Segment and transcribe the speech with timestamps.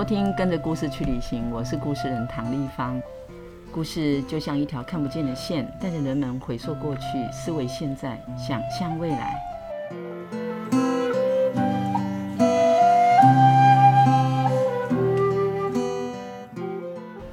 [0.00, 2.98] 收听《跟着故事去旅行》，我是故事人唐丽芳。
[3.70, 9.49] 故事就像一条看不见的线，带着人们回溯过去，思维现在，想象未来。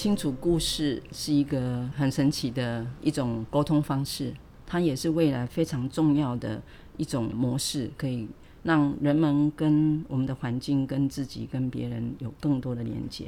[0.00, 4.32] 清楚，故事是一个很神奇的一种沟通方式，
[4.66, 6.62] 它也是未来非常重要的
[6.96, 8.26] 一种模式，可以
[8.62, 13.26] 让人们跟我们的环境、跟自己、跟别人有更多的连接。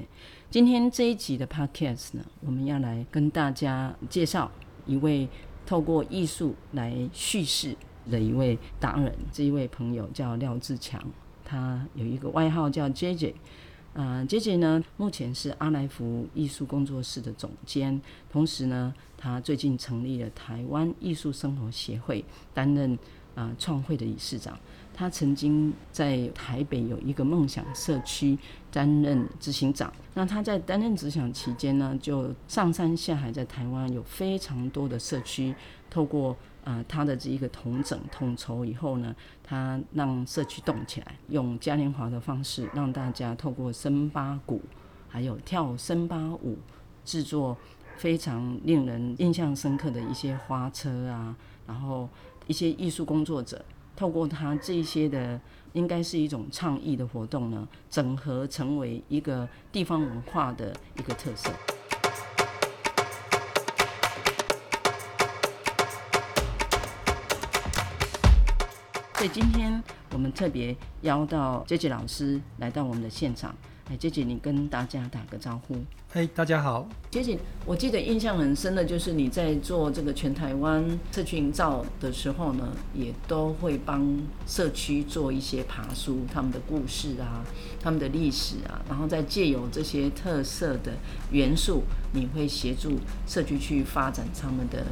[0.49, 4.51] 今天这一集的 Podcast 呢，我们要来跟大家介绍
[4.87, 5.29] 一位
[5.67, 7.77] 透过艺术来叙事
[8.11, 11.05] 的一位达人，这一位朋友叫廖志强，
[11.45, 13.35] 他有一个外号叫 JJ。
[13.95, 22.25] 呃，杰杰呢，目前是阿来福艺术工作室的总监，同时呢，他最近成立了台湾艺术生活协会，
[22.55, 22.99] 担任
[23.35, 24.59] 啊创会的理事长。
[24.95, 28.39] 他曾经在台北有一个梦想社区
[28.71, 29.93] 担任执行长。
[30.15, 35.55] 那他在担任执行期间呢，就上山下海，在台湾有非常多的社区，
[35.91, 36.35] 透过。
[36.65, 44.61] 啊、他的这一个统整统筹以后呢，他让社区动起来，用嘉年华的方式，让大家透过森巴鼓，
[45.09, 46.57] 还有跳森巴舞，
[47.05, 47.57] 制作
[47.97, 51.37] 非常令人印象深刻的一些花车啊，
[51.67, 52.09] 然后
[52.47, 53.65] 一些艺术工作者，
[53.97, 55.41] 透过他这些的，
[55.73, 61.51] 应该是一种倡议的活动呢，整合成为一个地方文化的一个特色。
[69.23, 73.55] 所以今天我们特别邀到 JJ 老师来到我们的现场。
[73.89, 75.77] 哎，JJ，你跟大家打个招呼。
[76.11, 76.89] 嘿，大家好。
[77.13, 84.05] JJ，我记得印象很深的就是你在做这个全台湾社区营造的时候呢，也都会帮
[84.45, 87.45] 社区做一些爬书，他们的故事啊，
[87.81, 90.95] 他们的历史啊，然后再借由这些特色的
[91.31, 94.85] 元素，你会协助社区去发展他们的。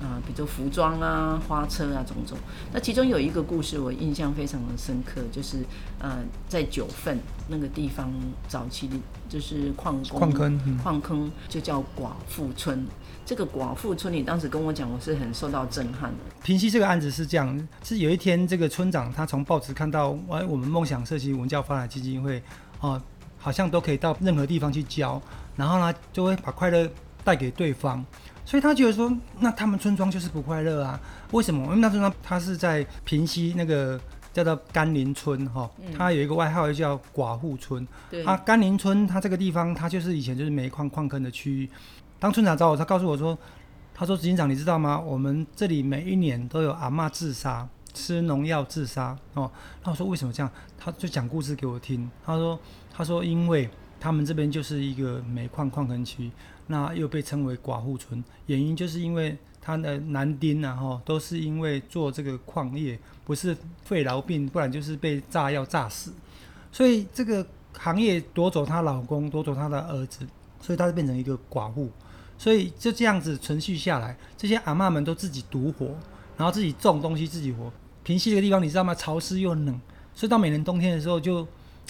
[0.00, 2.36] 啊，比如服装啊、花车啊，种种。
[2.72, 5.58] 那其中有一个故事，我印象非常的深刻，就是
[5.98, 6.18] 呃，
[6.48, 7.18] 在九份
[7.48, 8.10] 那个地方，
[8.48, 8.96] 早期的
[9.28, 12.86] 就是矿工、矿坑、矿坑，就叫寡妇村。
[13.26, 16.18] 这个寡妇村，你当时跟我讲，我是很受到震撼的。
[16.42, 22.42] 平息这个案子是这样，是有一天这个村长他从报纸看到，哎，我们梦想社区文教发展基金会，
[22.80, 23.00] 哦，
[23.38, 25.20] 好像都可以到任何地方去教，
[25.56, 26.90] 然后呢，就会把快乐
[27.22, 28.04] 带给对方。
[28.50, 31.00] 所以他觉得说，那他们村庄就是不快乐啊？
[31.30, 31.66] 为什么？
[31.66, 33.96] 因为那村庄他是在平西那个
[34.32, 37.86] 叫做甘霖村哈，他有一个外号叫寡妇村。
[38.10, 38.24] 对。
[38.24, 41.70] 啊，甘霖村他这个地方，他就是以前就是煤矿矿坑的区域。
[42.18, 43.38] 当村长找我，他告诉我说，
[43.94, 44.98] 他说执行长，你知道吗？
[44.98, 49.48] 我们这里每一年都有阿嬷自杀，吃农药自杀哦。
[49.84, 50.50] 那我说为什么这样？
[50.76, 52.10] 他就讲故事给我听。
[52.26, 52.58] 他说，
[52.92, 56.32] 他说因为他们这边就是一个煤矿矿坑区。
[56.70, 66.12] 那又被称为寡妇村，原因就是因为他的男丁啊，哈，都是因为做这个矿业，不是肺痨病，不然就是被炸药炸死，
[66.70, 67.44] 所以这个
[67.76, 70.24] 行业夺走她老公，夺走她的儿子，
[70.60, 71.90] 所以她就变成一个寡妇，
[72.38, 75.86] 所以就这样子存续下来，这些阿嬷们都自己独活，
[76.36, 77.72] 然后自己种东西自己活。
[78.04, 78.94] 平溪这个地方你知道吗？
[78.94, 79.80] 潮湿又冷，
[80.14, 81.44] 所以到每年冬天的时候就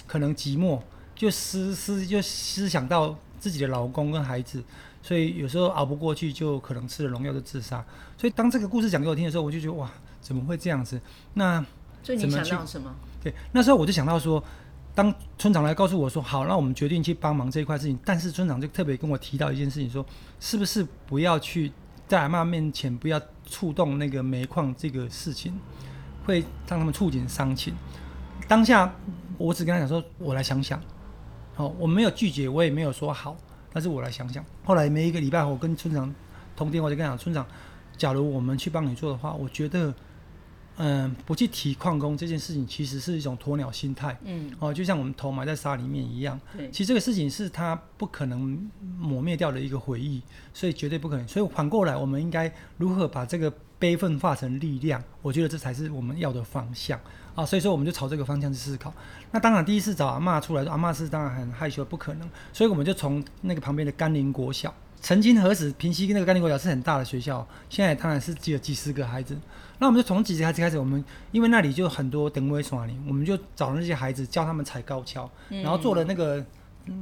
[0.07, 0.81] 可能寂寞，
[1.15, 3.15] 就思思就思想到。
[3.41, 4.63] 自己的老公跟孩子，
[5.03, 7.85] 所以有时候熬不过去，就可能吃了农药就自杀。
[8.17, 9.91] 所以当这个故事讲给我听的时候，我就觉得哇，
[10.21, 11.01] 怎么会这样子？
[11.35, 11.65] 那
[12.03, 12.95] 所以你想到什么？
[13.23, 14.43] 对，那时候我就想到说，
[14.95, 17.99] 当村长来告诉我说，好，那我们决定去帮忙这一块事情。
[18.05, 20.05] 但是村长就特别跟我提到一件事情，说
[20.39, 21.73] 是不是不要去
[22.07, 25.59] 在阿嬷面前不要触动那个煤矿这个事情，
[26.27, 27.75] 会让他们触景伤情。
[28.47, 28.95] 当下
[29.39, 30.79] 我只跟他讲说，我来想想。
[31.61, 33.37] 哦，我没有拒绝，我也没有说好，
[33.73, 34.45] 但是我来想想。
[34.65, 36.13] 后来每一个礼拜，我跟村长
[36.57, 37.47] 通电话，就跟他讲，村长，
[37.97, 39.93] 假如我们去帮你做的话，我觉得。
[40.83, 44.17] 嗯，不去提矿工这件事情，其实是一种鸵鸟心态。
[44.25, 46.41] 嗯，哦，就像我们头埋在沙里面一样。
[46.57, 50.23] 对，其实这个事情是他不可能抹灭掉的一个回忆，
[50.55, 51.29] 所以绝对不可能。
[51.29, 55.03] 所以反过来，我们应该如何把这个悲愤化成力量？
[55.21, 56.99] 我觉得这才是我们要的方向
[57.35, 57.45] 啊。
[57.45, 58.93] 所以说，我们就朝这个方向去思考。
[59.31, 62.29] 那当然，第一次找阿嬷出来，阿嬷是当然很害羞，不可能。
[62.53, 64.75] 所以我们就从那个旁边的甘霖国小。
[65.03, 69.35] 曾经何时平溪那个甘霖国小是很大的学校，现在当然是只有几十个孩子。
[69.79, 76.45] 那我们就从几十个孩子开始，我们因为那里就很多灯会耍尼，我们就找那些孩子教他们踩高跷，嗯、然后做了那个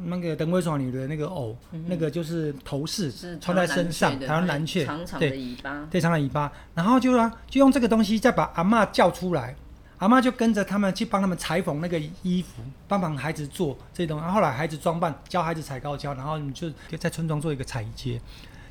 [0.05, 3.11] 那个灯会耍尼的那个偶，嗯、那个就是头饰
[3.41, 9.57] 穿在身上，台湾蓝雀，长长的尾巴，对，长长的尾巴，然后就说就用这个东西再把阿嬷叫出来。
[9.99, 14.27] 阿妈就跟着他们去帮他们裁缝那个衣服，帮忙孩子做这些东西。
[14.27, 18.21] 后来孩子装扮，教孩子踩高跷，然后你就在村庄做一个踩街，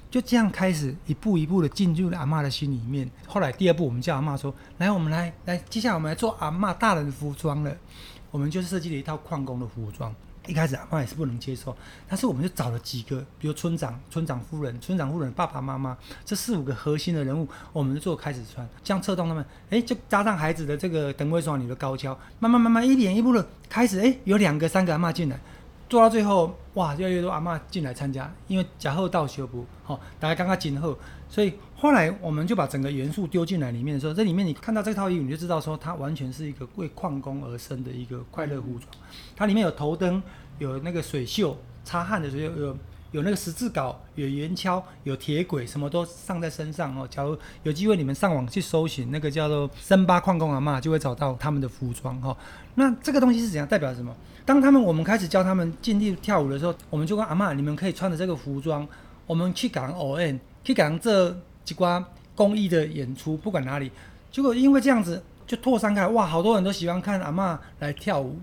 [0.10, 3.10] 就这样开始一步一步的进入了阿妈的心里面。
[3.28, 7.76] 后来第二步，我们叫阿妈说：“来，我们来来，接下来我们来做阿妈大人的服装了。”
[8.32, 10.14] 我们就设计了一套矿工的服装。
[10.48, 11.76] 一开始阿妈也是不能接受，
[12.08, 25.40] 但是我们就找了几个，比如村长、村长夫人、村长夫人爸爸妈妈这四五个核心的人物，我们就做开始穿，这样策动他们，哎，就加上孩子的这个等位双女的高跷，慢慢慢慢一点一步的开始，哎，有两个三个阿妈进来，
[25.90, 30.98] 做到最后，哇，越来越多阿妈进来参加，因为假后到修补，好，大家刚刚今后，
[31.30, 38.90] 所以后来我们就把整个元素丢进来里面的时候，这里面你看到这套衣服，你就知道说它完全是一个为矿工而生的一个快乐服装，
[39.36, 40.22] 它里面有头灯。
[40.60, 42.78] 有那个水袖擦汗的时候，有
[43.12, 47.08] 有那个十字镐，有圆锹，有铁轨，什么都上在身上哦。
[47.08, 52.36] 假如有机会，你们上网去搜寻那个叫做森巴矿工阿嬷，就会找到他们的服装哈。
[52.74, 53.68] 那这个东西是怎样？
[53.68, 54.12] 代表什么？
[54.46, 58.88] 当他们我们开始教他们尽力跳舞的时候，我们就跟阿嬷，你们可以穿着这个服装，
[59.28, 61.30] 我们去港 ON，去港这
[61.68, 62.02] 几关
[62.34, 63.92] 公益的演出，不管哪里。
[64.32, 68.40] 结果因为这样子就扩散开，哇，好多人都喜欢看阿嬷来跳舞。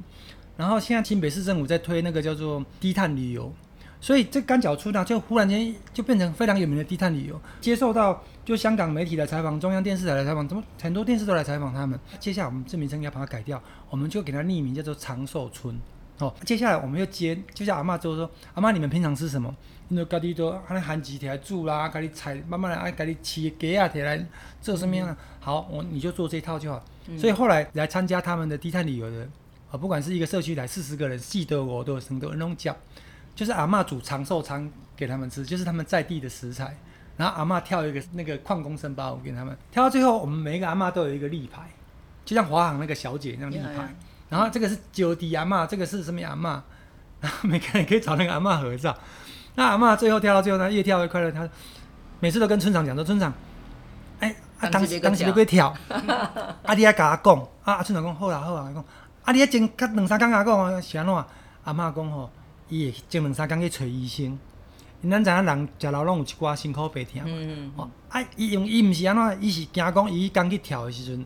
[0.59, 3.51] 然后现在清北市政府在推那个叫做低碳旅游，
[3.99, 11.99] 所以这干脚村呢，就忽然间就变成非常有名的低碳旅游，接受到就香港媒体来采访，中央电视台来采访，怎么很多电视都来采访他们。
[12.21, 15.75] 接下来我们这名称要把它改掉，我们就给它匿名叫做长寿村。
[16.19, 19.55] 哦，接下来我们又接，就像阿嬷就说，阿嬷你们平常吃什么？
[19.89, 24.25] 你就家里都还含几条煮啦，家里采慢慢来，爱家里切鸡啊，铁来
[24.61, 25.15] 做什么样？
[25.41, 26.83] 好，我你就做这一套就好。
[27.19, 29.29] 所以后来来参加他们的低碳旅游的。
[29.71, 32.75] 啊不管是一个社区来四十个人，记得我都有生多那种讲，
[33.35, 36.77] 就是阿嬷煮长寿餐给他们吃，就是他们在地的食材。
[37.17, 41.63] 然后阿嬷跳一个那个矿工森巴舞给他们，跳到最后，我们每一个阿嬷都有一个立牌，
[42.25, 43.83] 就像华航那个小姐那样立牌。
[43.83, 44.14] Yeah, yeah.
[44.35, 46.61] 然后这个是九弟阿嬷，这个是什么阿嬷？
[47.21, 48.93] 然 后每个人可以找那个阿嬷合照。
[49.55, 51.31] 那阿嬷最后跳到最后，她越跳越快乐。
[51.31, 51.49] 她
[52.19, 53.33] 每次都跟村长讲说：“村长，
[54.19, 55.73] 哎，啊当时当时你会跳，
[56.65, 58.85] 阿弟还跟我讲， 啊村长讲好啦好啦，讲。”
[59.23, 59.33] 啊！
[59.33, 61.15] 你还前较两三工阿讲是安怎？
[61.63, 62.29] 阿嬷讲吼，
[62.69, 64.37] 伊会前两三工去找医生。
[65.03, 67.23] 因咱知影人食老拢有一寡辛苦白疼。
[67.25, 69.39] 嗯哦，啊，伊用伊毋是安怎？
[69.41, 71.25] 伊是惊讲伊刚去跳的时阵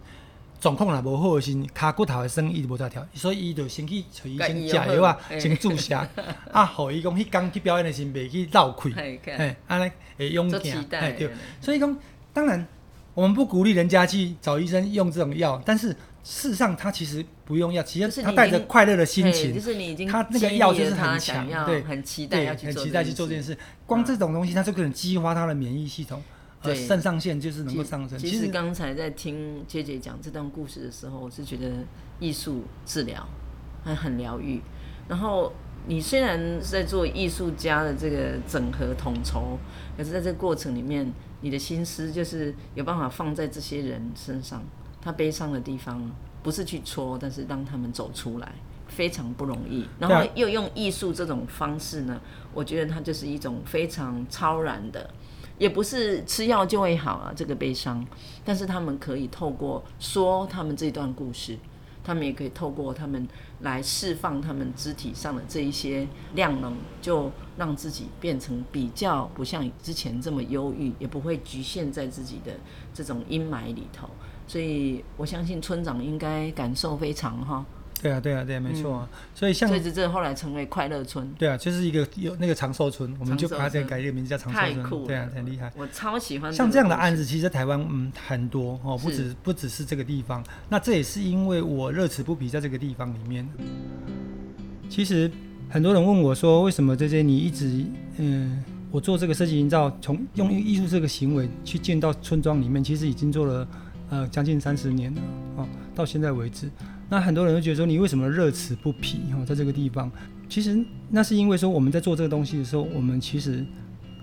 [0.61, 3.07] 状况若无好的时阵，骹骨头会酸，伊就无再跳。
[3.15, 5.95] 所以伊就先去找医生，食药啊，先注射。
[6.53, 8.93] 啊，互伊讲迄工去表演的时阵袂去绕气。
[8.93, 10.85] 嘿，安尼会勇健。
[10.91, 11.31] 哎，对。
[11.61, 11.97] 所以讲，
[12.33, 12.67] 当然
[13.15, 15.97] 我们不鼓励人家去找医生用这种药，但是。
[16.25, 23.57] 事实上，他其实不用药，其实他带着快乐的心情，就是你已经他那个药就是很强，对，很期待很期待去做这件事。
[23.87, 26.23] 光这种东西，它就可能激发他的免疫系统，
[26.63, 28.19] 对，肾上腺就是能够上升。
[28.19, 31.71] 其实刚才在听姐姐讲这段故事的时候，我是觉得
[32.19, 33.27] 艺术治疗
[33.85, 34.61] 还很疗愈。
[35.09, 35.53] 然后
[35.87, 39.59] 你虽然在做艺术家的这个整合统筹，
[39.97, 44.63] 可是在这个过程里面，你的心思就是有办法放在这些人身上。
[45.01, 46.11] 他悲伤的地方
[46.43, 48.53] 不是去戳，但是让他们走出来
[48.89, 49.87] 非常不容易。
[50.01, 52.21] 然后又用艺术这种方式呢，
[52.53, 55.09] 我觉得它就是一种非常超然的，
[55.59, 58.05] 也不是吃药就会好啊，这个悲伤。
[58.45, 61.59] 但是他们可以透过说他们这段故事，
[62.03, 63.29] 他们也可以透过他们
[63.61, 72.53] 来释放他们肢体上的这一些量能，就让自己变成比较不像之前这么忧郁，也不会局限在自己的
[72.95, 74.09] 这种阴霾里头。
[74.47, 77.65] 所以我相信村长应该感受非常哈。
[78.01, 79.09] 对啊，对啊，对啊，没错啊。
[79.35, 81.29] 所以像，所以这后来成为快乐村。
[81.39, 84.83] 对啊，就是一个有那个长寿村，我们就把它这改一个名字叫长寿村。
[84.83, 85.73] 太酷了，对啊，很厉害。
[85.77, 86.53] 我超喜欢。
[86.53, 90.45] 像这样的案子，其实在台湾嗯很多哦，不止不只是这个地方。
[90.69, 93.49] 那这也是因为我乐此不疲在这个地方里面。
[94.89, 95.31] 其实
[95.69, 97.85] 很多人问我说，为什么这些你一直
[98.19, 103.69] 嗯，我做这个设计营造，从用艺术这个行为去建到村庄里面，其实已经做了
[104.11, 105.21] 呃将近三十年了
[105.57, 106.71] 哦，到现在为止。
[107.11, 110.11] 那很多人都觉得说，你为什么乐此不疲哦，在这个地方？
[110.49, 113.65] 其实那是因为说我们在做这个东西的时候，我们其实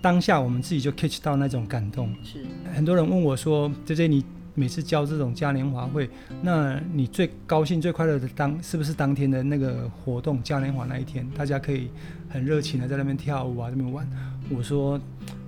[0.00, 2.14] 当下我们自己就 catch 到那种感动。
[2.22, 4.24] 是很多人问我说，这些你
[4.54, 6.08] 每次教这种嘉年华会，
[6.42, 11.90] 那你最高兴、最快乐的当是不是当天的那个活动嘉年华那一天，大家可以
[12.28, 14.08] 很热情的在那边跳舞啊，那边玩？
[14.48, 15.00] 我说，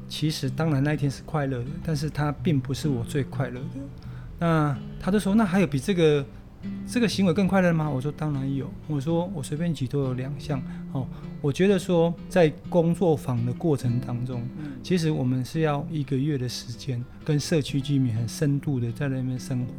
[0.08, 3.66] 其实当然那一天是快乐的，但是它并不是我最快乐的。
[4.40, 6.26] 那他就说，那还有比这个？
[6.86, 7.88] 这个行为更快乐吗？
[7.88, 8.70] 我说当然有。
[8.86, 10.62] 我说我随便举都有两项。
[10.92, 11.06] 哦，
[11.42, 14.42] 我觉得说在工作坊的过程当中，
[14.82, 19.72] 其实我们是要一个月的时间，跟社区居民很深度的在那边生活。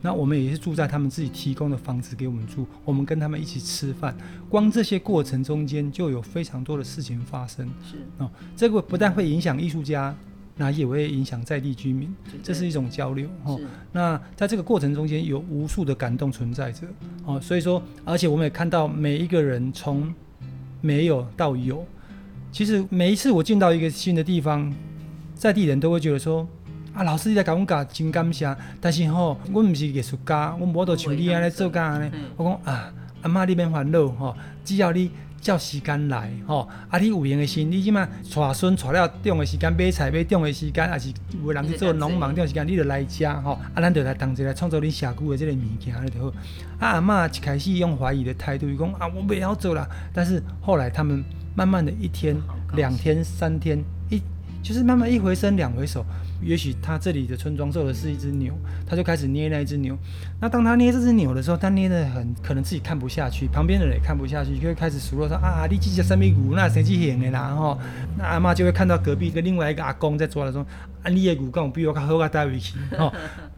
[0.00, 4.16] 那我们也是住在他们自己提供的房子给我们住，我们跟他们一起吃饭。
[4.48, 7.68] 光这些过程中间就有非常多的事情发生。
[7.84, 10.16] 是哦，这个不但会影响艺术家。
[10.58, 13.60] 那也会影响在地居民，这是一种交流哦。
[13.92, 16.86] 那在这个过程中间，有无数的感动存在着
[17.26, 17.38] 哦。
[17.40, 20.12] 所以说，而且我们也看到每一个人从
[20.80, 21.86] 没有到有。
[22.50, 24.74] 其实每一次我进到一个新的地方，
[25.34, 26.48] 在地人都会觉得说
[26.94, 32.10] ：“啊，老师你在讲我讲真感谢。”但是吼，我不是艺术家，我无都像你安尼做干呢。
[32.36, 34.34] 我讲啊，阿妈你别烦恼吼，
[34.64, 35.10] 只要你。
[35.46, 36.98] 叫时间来吼，啊！
[36.98, 43.52] 你有闲的时，你即马带孙带了种的时间，买菜买种的时间，还是有人去做农忙种时间，你就来遮吼。
[43.72, 46.26] 啊，咱就来同齐来创造你社区的这个物件，安尼就好。
[46.80, 49.88] 啊，阿嬷一开始用怀疑的态度，伊讲啊，我袂晓做啦。
[50.12, 51.22] 但是后来他们
[51.54, 52.36] 慢慢的一天、
[52.74, 53.78] 两天、三天，
[54.10, 54.20] 一
[54.64, 56.04] 就是慢慢一回生两回熟。
[56.42, 58.52] 也许他这里的村庄做的是一只牛，
[58.86, 59.96] 他就开始捏那一只牛。
[60.40, 67.54] 那当他捏这只牛的时候，他捏的很可能自己看不下去，旁边的人也看不下去，就会开始数落说啊，你这只什么牛，那谁去养的啦？
[67.54, 67.78] 吼，
[68.18, 70.64] 那阿妈就会看到隔壁跟另外一个阿公在抓的说，
[71.02, 72.76] 啊，你的牛跟我比我较好，我带回去。
[72.98, 73.12] 哦，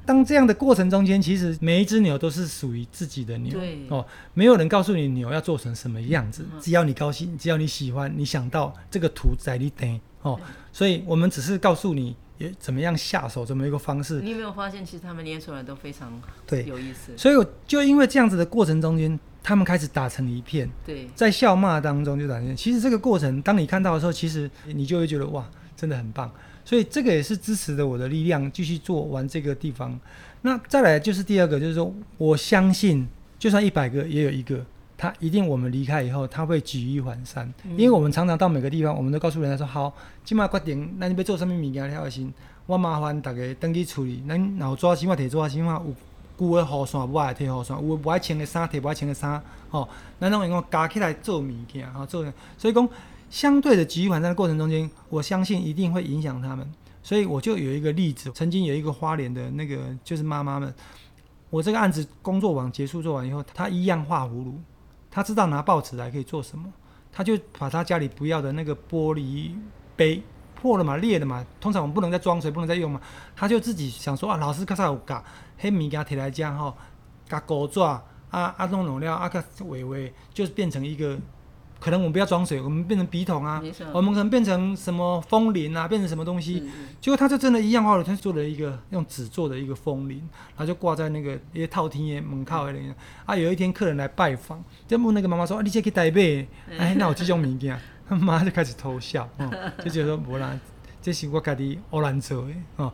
[0.07, 3.53] 当这样的过程中间，其实每一只牛都是属于自己的牛。
[3.59, 3.79] 对。
[3.89, 10.39] 哦，没有人告诉你牛要做成什么样子，只要你高兴，只要你喜欢，你想到这个图在你等哦，
[10.73, 12.17] 所以我们只是告诉你。
[12.39, 14.21] 也怎么样下手，怎么一个方式？
[14.21, 17.13] 你有没有发现，其实他们捏出来都非常对有意思。
[17.17, 20.71] 所以我就因为这样子的过程中间，他们开始打成一片。
[20.87, 22.57] 对，在笑骂当中就打成一片。
[22.57, 26.31] 其实这个过程，当你看到的时候，其实你就会觉得哇，真的很棒。
[26.65, 29.99] 所以这个也是支持着我的力量，继续做完这个地方。
[30.43, 34.65] 那再来就是第二个，就是说我相信，就算一百个也有一个。
[35.01, 42.35] 他一定，我们离开以后，他会举一反三，因为我们常常到每个地方，我们都告诉人家说：好，今麦决定，那你要做什么物件，你小心，
[42.67, 44.21] 我麻烦大家登记处理。
[44.29, 45.95] 咱脑抓起码提抓起码有
[46.37, 49.41] 旧的雨伞，不爱提雨伞；有不爱穿的衫，提不爱穿的衫。
[49.71, 49.89] 吼，
[50.19, 52.25] 那种用加起来做物件，哈，做。
[52.57, 52.89] 所以讲，
[53.31, 56.69] 相对的举一反三的过程中间，我相信一定会影响他们。
[57.05, 60.75] 所以我就有一个例子，曾经有一个花莲的那个就是妈妈们，
[61.51, 64.61] 我这个案子工作完结束做完以后，她一样画葫芦。
[65.11, 66.73] 他知道拿报纸来可以做什么，
[67.13, 69.53] 他就把他家里不要的那个玻璃
[69.97, 70.23] 杯
[70.55, 73.01] 破了嘛，裂了嘛，通常我们不能再装水，不能再用嘛，
[73.35, 75.23] 他就自己想说啊，老师刚才有讲，
[75.59, 76.77] 黑米给他提来讲吼，
[77.29, 81.19] 加钩爪啊啊弄弄了啊个微微，就是变成一个。
[81.81, 86.69] 可能我们不要装水，我们变成笔筒啊，我们可能变成什么风铃啊，变成什么东西，
[87.01, 90.19] 结果他就真的一样画了，他做了一个用纸做的一个风铃，
[90.57, 92.67] 然后就挂在那个一些套厅的门口。
[93.25, 96.47] 啊，有一天客人来拜访，就问那个妈妈说：“啊，你这去台北？
[96.77, 99.49] 哎， 那我这种物件。”他妈就开始偷笑，哦、
[99.85, 100.59] 就觉得说：“不然，
[101.01, 102.93] 这是我家己偶然做的哦。”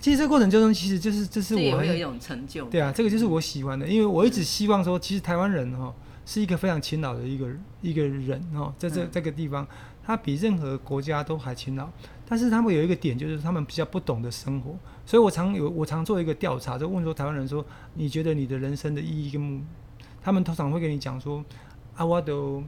[0.00, 2.64] 其实这个过程中，其实就是这是我有一种成就。
[2.64, 5.94] 对啊，这个就是我喜欢的，因为我一直希望说，其实台湾人哈、哦。
[6.26, 7.48] 是一个非常勤劳的一个
[7.80, 9.66] 一个人哦，在这这个地方，
[10.02, 11.88] 他比任何国家都还勤劳。
[12.26, 14.74] 但是他们有一个点，就是他们比较不懂得生活。
[15.04, 17.64] 所以我常有我常做一个调查，就问说台湾人说，
[17.94, 19.60] 你觉得你的人生的意义跟目？
[20.22, 21.44] 他们通常会跟你讲说，
[21.94, 22.62] 啊，我都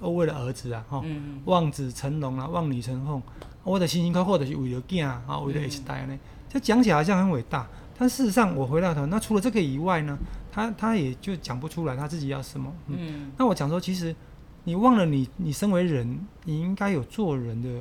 [0.00, 1.00] 都为了儿子啊，哈，
[1.44, 3.22] 望子成龙啊，望女成凤，
[3.62, 6.18] 我的辛辛苦苦的是为了囝啊，为了下一代呢。
[6.48, 7.68] 这讲起来好像很伟大，
[8.02, 10.18] 但事实上我回到头，那除了这个以外呢？
[10.50, 12.74] 他他也就讲不出来他自己要什么。
[12.88, 14.12] 嗯，嗯，那我讲说，其实
[14.64, 17.80] 你忘了你你身为人，你应该有做人的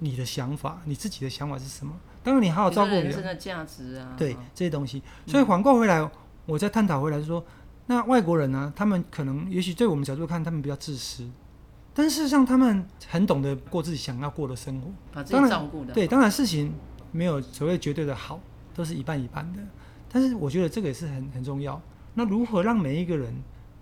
[0.00, 1.94] 你的想法，你自己的想法是什么？
[2.22, 5.02] 当然你好好照顾人生的价值啊，对这些东西。
[5.26, 6.10] 所以反过回来，嗯、
[6.44, 7.42] 我再探讨回来是说，
[7.86, 11.26] 那外国人呢、啊，他们可能也许对我们角度看，他们比较自私，
[11.94, 15.94] 但事实上他们很懂得过自己想要过的生活，把自己照顾的。
[15.94, 16.74] 对，当然事情
[17.12, 18.38] 没有所谓绝对的好，
[18.74, 19.60] 都是一半一半的。
[20.10, 21.80] 但是我觉得这个也是很很重要。
[22.14, 23.34] 那如何让每一个人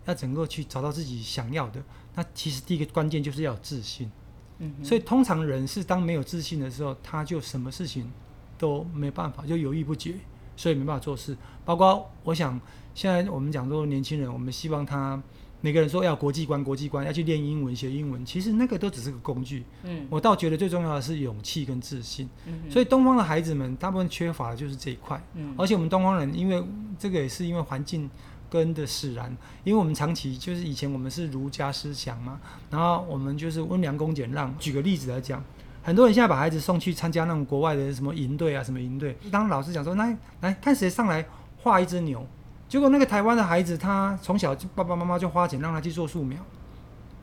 [0.04, 1.82] 要整个去找到自己想要的，
[2.14, 4.10] 那其实第一个关键就是要有自信。
[4.58, 8.12] 嗯，所以通常人是当没有自信的时候，他就什么事情
[8.56, 10.14] 都没办法，就犹豫不决，
[10.56, 11.36] 所以没办法做事。
[11.64, 12.60] 包括我想，
[12.94, 15.22] 现在我们讲说年轻人，我们希望他。
[15.62, 19.64] 每个人说要国际观，国际观要去练英文、学英文，其实那个都只是个工具。
[19.84, 22.28] 嗯，我倒觉得最重要的是勇气跟自信。
[22.46, 25.22] 嗯，所以东方的孩子们大部分缺乏的就是这一块。
[25.34, 26.62] 嗯，而且我们东方人，因为
[26.98, 28.10] 这个也是因为环境
[28.50, 34.52] 跟的使然，因为我们长期就是以前我们是儒家思想嘛，然后我们就是温良恭俭让。
[34.58, 35.42] 举个例子来讲，
[35.84, 41.24] 很多人现在把孩子送去参加那种国外的什么营队啊，什么营队，当老师讲说，来来看谁上来
[41.58, 42.26] 画一只牛。
[42.72, 46.38] 结果那个台湾的孩子，他从小就爸爸妈妈就花钱让他去做素描，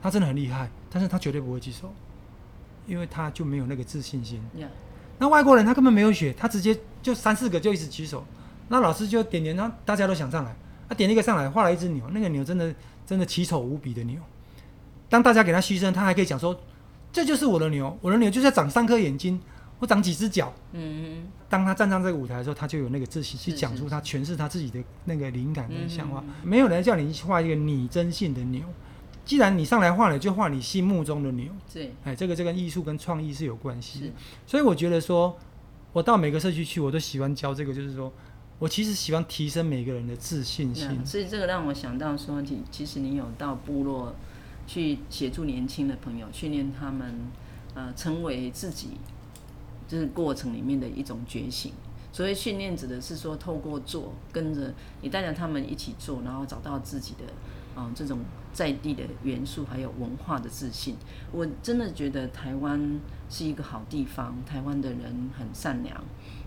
[0.00, 1.92] 他真的很厉害，但是他绝对不会举手，
[2.86, 4.40] 因为他就没有那个自信心。
[4.56, 4.68] Yeah.
[5.18, 8.24] 那外国人他根本没有学，他直接就三四个就一直举手，
[8.68, 10.54] 那老师就点点，然后大家都想上来，
[10.88, 12.72] 他点一个上来，画了一只牛，那个牛真的
[13.04, 14.20] 真的奇丑无比的牛。
[15.08, 16.56] 当大家给他嘘声，他还可以讲说，
[17.10, 19.40] 这就是我的牛，我的牛就是要长三颗眼睛。
[19.80, 26.22] 我长几只脚，嗯，当他站上这个舞台的时候，他就有那个自信去讲出他诠释他自己的那个灵感跟想法。
[26.42, 28.62] 没有人叫你画一个拟真性的牛，
[29.24, 31.46] 既然你上来画了，就画你心目中的牛。
[31.72, 34.06] 对，哎，这个这跟艺术跟创意是有关系的。
[34.46, 35.34] 所以我觉得说，
[35.94, 38.12] 我到每个社区去，我都喜欢教这个，就是说
[38.58, 41.06] 我其实喜欢提升每个人的自信心。
[41.06, 44.14] 所以这个让我想到说，你其实你有到部落
[44.66, 47.14] 去协助年轻的朋友，训练他们，
[47.72, 48.90] 呃，成为自己。
[49.90, 51.72] 就是过程里面的一种觉醒，
[52.12, 57.24] 所以训练指的是说，透过做，跟着你带着他们一起做，然后找到自己的，
[57.76, 58.20] 嗯，这种
[58.52, 60.94] 在地的元素，还有文化的自信。
[61.32, 66.00] 我真的觉得台湾是一个好地方，台湾的人很善良，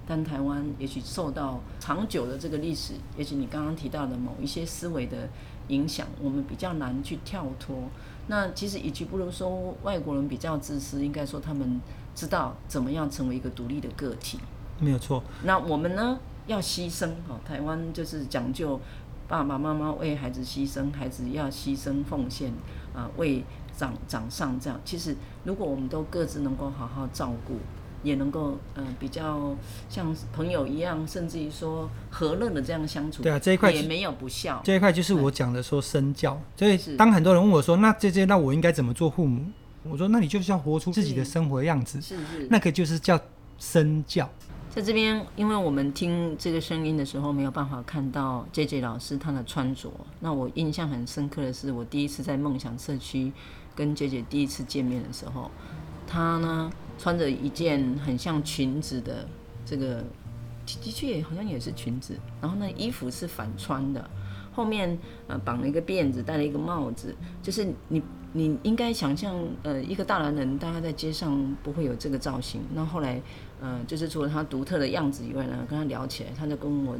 [0.07, 5.27] 但台湾也许受到长久的这个历史，也许你刚刚提到的某一些思维的
[5.67, 7.89] 影响，我们比较难去跳脱。
[8.27, 11.81] 那其实，与其不如说外国人比较自私，应该说他们。
[12.15, 14.39] 知道怎么样成为一个独立的个体，
[14.79, 15.23] 没有错。
[15.43, 17.39] 那我们呢，要牺牲哦。
[17.45, 18.79] 台湾就是讲究
[19.27, 22.51] 爸爸妈妈为孩子牺牲，孩子要牺牲奉献
[22.93, 23.43] 啊、呃，为
[23.75, 24.79] 长长上这样。
[24.85, 27.55] 其实，如果我们都各自能够好好照顾，
[28.03, 29.55] 也能够嗯、呃、比较
[29.89, 33.23] 像朋友一样，甚至于说和乐的这样相处。
[33.23, 34.61] 对啊，这一块也没有不孝。
[34.63, 36.39] 这一块就是我讲的说身教。
[36.55, 39.45] 所以当很多人问我说：“那这些，那我应该怎么做父母？”
[39.89, 43.19] 我说，那你就是要活出自己的生活样子，是是，那个就是叫
[43.59, 44.29] 身教。
[44.69, 49.91] 在这边，因为我们听这个声音的时候，没有办法看到 JJ 老师他的穿着。
[50.19, 53.31] 那我印象很深刻的是，我第一次在梦想社区
[53.75, 55.51] 跟 JJ 第一次见面的时候，
[56.07, 59.27] 他呢穿着一件很像裙子的
[59.65, 60.03] 这个，
[60.65, 64.09] 的确也好像也是裙子，然后那衣服是反穿的，
[64.53, 68.01] 后面呃绑了一个辫子，戴了一个帽子，就是你。
[68.35, 72.61] 你应该想象，呃，一个大男人，大概在街上不会有这个造型。
[72.73, 73.21] 那后来，
[73.61, 76.97] 呃，就是除了他独特的样子以外呢，跟他聊起来，他就跟我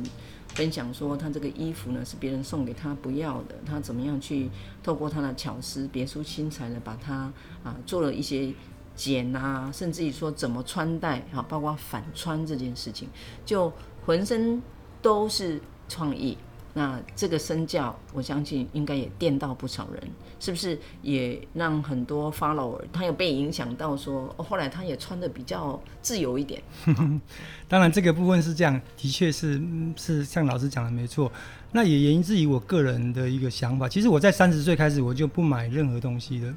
[0.50, 4.48] 分享说，他这个衣服呢是别人送给他不要的，他怎么样去
[4.84, 7.32] 透过他的巧思、别出心裁的把它
[7.64, 8.54] 啊、做了一些
[8.96, 13.10] 剪啊，甚至于说怎么穿戴啊，包括反穿这件事情，
[13.44, 13.74] 就
[14.06, 14.62] 浑身
[15.02, 16.38] 都是创意。
[16.76, 20.02] 那这个身教，我相信应该也电到不少人，
[20.40, 20.80] 是不是？
[21.04, 26.60] 也让很多 follower 他有被影响到说，说哦，后来他也穿的比较自由一点。
[27.70, 29.62] 当然，这个部分是这样，的确是
[29.96, 31.32] 是像老师讲的没错。
[31.74, 33.88] 那也源自于我个人的一个想法。
[33.88, 36.54] 其实我在三十岁开始，我就不买任何东西了，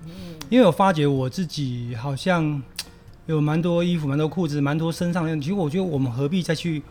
[0.48, 2.62] 因为我发觉我自己好像
[3.26, 5.36] 有蛮多衣服、蛮多裤子、蛮多身上的。
[5.36, 6.82] 其实我觉得我们何必再去。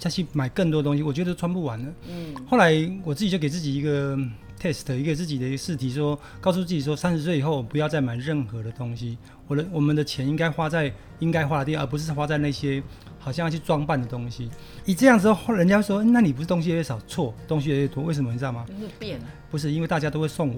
[0.00, 1.92] 再去买更多东西，我觉得穿不完了。
[2.08, 2.72] 嗯，后来
[3.04, 4.18] 我自己就给自己一个
[4.60, 9.16] test，一个自己的一个试题说，说告诉自己说，三十岁以后不要再买任何的东西。
[9.46, 12.82] 我的我们的钱应该花在应该花的地方，而不是花在那些
[13.18, 14.50] 好像要去装扮的东西。
[14.84, 16.98] 你这样之后，人家说，那你不是东西越少？
[17.06, 18.02] 错，东西越越多。
[18.02, 18.66] 为什么你知道吗？
[18.98, 19.26] 变了。
[19.50, 20.54] 不是，因为大家都会送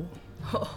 [0.50, 0.68] 我。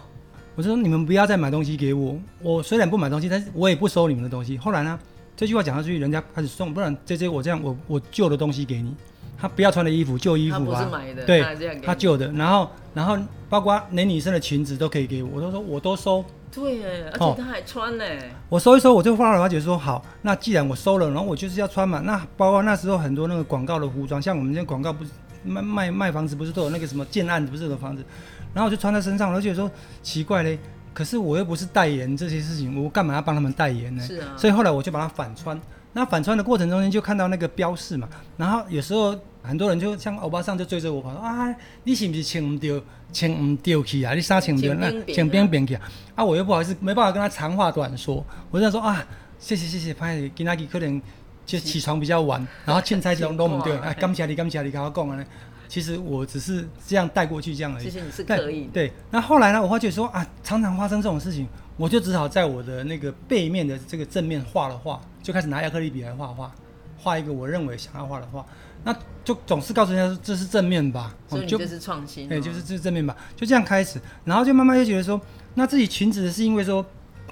[0.54, 2.18] 我说你们不要再买东西给我。
[2.42, 4.58] 我虽然不买东西，但是我也不收你们的东西。
[4.58, 4.98] 后来呢？
[5.38, 8.92] 这句话讲下去，人家开始送，不然这些我这样，我我旧的东西给你，
[9.40, 10.90] 他不要穿的衣服，旧衣服啊，
[11.24, 11.44] 对，
[11.80, 13.16] 他旧的，然后然后
[13.48, 25.10] 包括连女生的裙子都可以给我，我都说我都收，对，而且他还穿呢、哦，我收一收，我就发了，我姐说好，那既然我收了，然后我就是要穿嘛，那包括那时候很多那个广告的服装，像我们这广告不是
[25.44, 28.04] 卖卖卖房子不是都有那个什么建案不是有房子，
[28.52, 29.70] 然后我就穿在身上，而且说
[30.02, 30.58] 奇怪嘞。
[30.98, 34.04] 可是我又不是代言这些事情，我干嘛要帮他们代言呢？
[34.04, 34.34] 是啊。
[34.36, 35.56] 所以后来我就把它反穿。
[35.92, 42.80] 那反穿的过程中间就看到那个标示嘛，然后有时候很多人就像欧巴桑就追着我跑说啊，你是不是穿唔掉，
[43.12, 44.12] 穿唔掉去啊？
[44.12, 44.74] 你啥穿唔对？
[44.74, 45.82] 那穿边边去啊？
[46.16, 49.06] 啊，我又不好意思，没办法跟他长话短说，我就说啊，
[49.38, 51.00] 谢谢谢谢，拍今仔日可能
[51.46, 55.24] 就起床比较晚，然后凊彩拢拢唔对，啊，感谢你，感谢你，跟我讲啊。
[55.68, 57.84] 其实我只是这样带过去这样而已。
[57.84, 58.64] 其实你是可以。
[58.72, 59.62] 对，那后来呢？
[59.62, 66.50] 我发觉说啊，常常发生这种事情，我就只好在我的那个背面的这个正面画了画，就开始拿亚克力笔来画画，
[66.96, 68.44] 画一个我认为想要画的画。
[68.84, 72.28] 那就总是告诉人家说这是正面吧，所以你就是创新。
[72.28, 75.20] 对，就是这是正面吧，就这样开始，然后就慢慢就觉得说，
[75.54, 76.84] 那自己裙子是因为说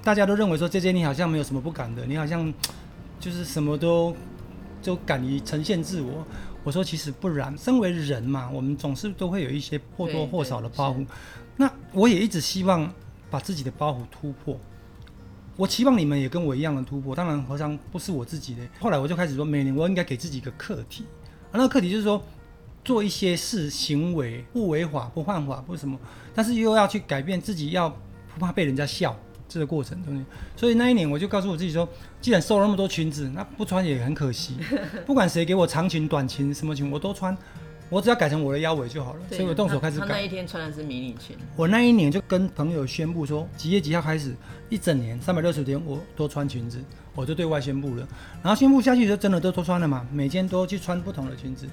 [0.03, 2.53] 大家都认为说这件你好像没有什么不敢的，你好像
[3.19, 4.15] 就是什么都
[4.83, 6.27] 都敢于呈现自我。
[6.67, 11.07] 我说其实不然，身为人嘛，我们总是都会有一些或多或少的包袱。
[11.57, 12.93] 那我也一直希望
[13.31, 14.59] 把自己的包袱突破。
[15.55, 17.15] 我期望你们也跟我一样的突破。
[17.15, 18.63] 当然，何尝不是我自己的。
[18.81, 21.05] 后来我就开始说，每年我应该给自己一个课题。
[21.45, 22.21] 啊，那个课题就是说，
[22.85, 25.97] 做一些事行为不违法、不犯法、不什么，
[26.35, 27.89] 但是又要去改变自己，要
[28.35, 29.17] 不怕被人家笑。
[29.49, 30.25] 这个过程中间？
[30.57, 31.89] 所以那一年我就告诉我自己说，
[32.21, 34.57] 既然收了那么多裙子，那不穿也很可惜。
[35.07, 37.37] 不管谁给我长裙、短裙、什么裙，我都穿。
[37.89, 39.21] 我只要改成我的腰围就好了。
[39.31, 40.07] 所以我动手开始改。
[40.09, 41.37] 他那一天穿的是迷你裙。
[41.55, 44.35] 我那一年就跟朋友宣布说，几月几号开始，
[44.69, 46.83] 一整年三百六十天我都穿裙子，
[47.15, 48.09] 我就对外宣布了。
[48.43, 51.65] 然后宣布下去就真的都都穿了嘛，每天都去穿不同的裙子。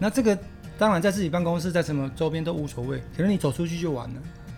[0.00, 0.36] 那这个
[0.76, 4.16] 当然在自己办公室，在什么周边都无所谓，可能你走出去就完了。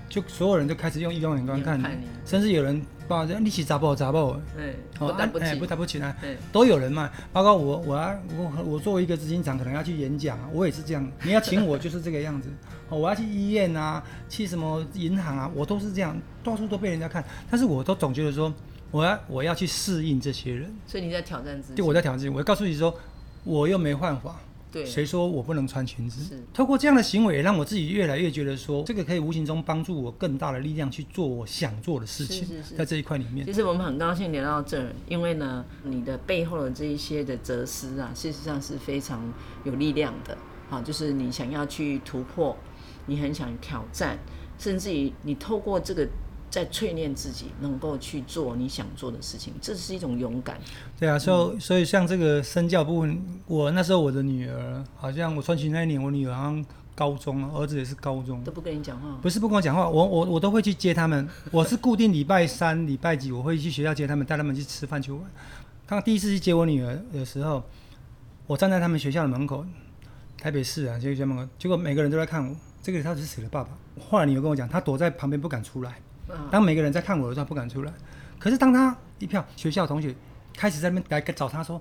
[0.09, 1.85] 就所有人就开始用异样眼光看你，
[2.25, 6.15] 甚至有人把你起砸爆砸爆，对，不打不起，不打不起来，
[6.53, 7.11] 都有人嘛。
[7.33, 11.11] 包括我，我啊，我我作为一个执行长，可能要去演讲啊，我也是这样。
[11.23, 12.49] 你要请我就是这个样子，
[12.89, 17.25] 哦，我要去医院啊，去什么银行啊，我都是这样，到处都被人家看。
[17.51, 18.53] 但是我都总觉得说，
[18.91, 20.73] 我要我要去适应这些人。
[20.87, 21.75] 所以你在挑战自己？
[21.75, 22.29] 对，我在挑战自己。
[22.29, 22.95] 我要告诉你说，
[23.43, 24.37] 我又没犯法。
[24.85, 26.25] 谁说我不能穿裙子？
[26.25, 32.47] 是透过这样的行为，让我自己越来越觉得说，这个可以无形中帮助我更大的力量去做我想做的事情。
[32.47, 39.23] 是是是，在这一块里面，其实我们很高兴聊到这儿，因为呢，你的背后的这一些的哲思啊，事实上是非常
[39.65, 40.37] 有力量的。
[40.71, 42.57] 好，就是你想要去突破，
[43.07, 44.19] 你很想挑战，
[44.59, 46.09] 甚至于你透过这个。
[46.55, 50.57] 在淬炼自己，能够去做你想做的事情，这是一种勇敢。
[51.01, 56.65] 对啊，所以、嗯、所以像这个身教部分，我那时候我的女儿，好像我穿裙那一年，我女儿好像
[56.95, 59.19] 高中，儿子也是高中，都不跟你讲话。
[59.21, 61.29] 不是不跟我讲话，我我我都会去接他们。
[61.51, 65.21] 我是固定礼拜三、礼拜几，我会去学校接他们，带他们去吃饭去玩。
[65.89, 67.65] 刚第一次去接我女儿的时候，
[68.47, 69.67] 我站在他们学校的门口，
[70.39, 73.71] 台北市啊，就学校门口，结果每个人都在看我，这个他是谁的爸爸？
[74.09, 75.97] 后来女儿跟我讲，他躲在旁边不敢出来。
[76.51, 77.93] 当每个人在看我的时候，不敢出来。
[78.39, 80.15] 可是当他一票学校同学
[80.57, 81.81] 开始在那边来找他说：“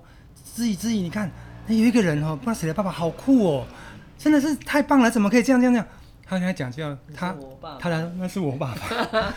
[0.54, 1.30] 知怡，知怡，你看，
[1.66, 3.66] 那有一个人哦，不知道谁的爸爸，好酷哦，
[4.18, 5.86] 真的是太棒了，怎么可以这样这样这样？”
[6.26, 7.36] 他跟他讲叫他，
[7.78, 9.32] 他来说那是我爸爸，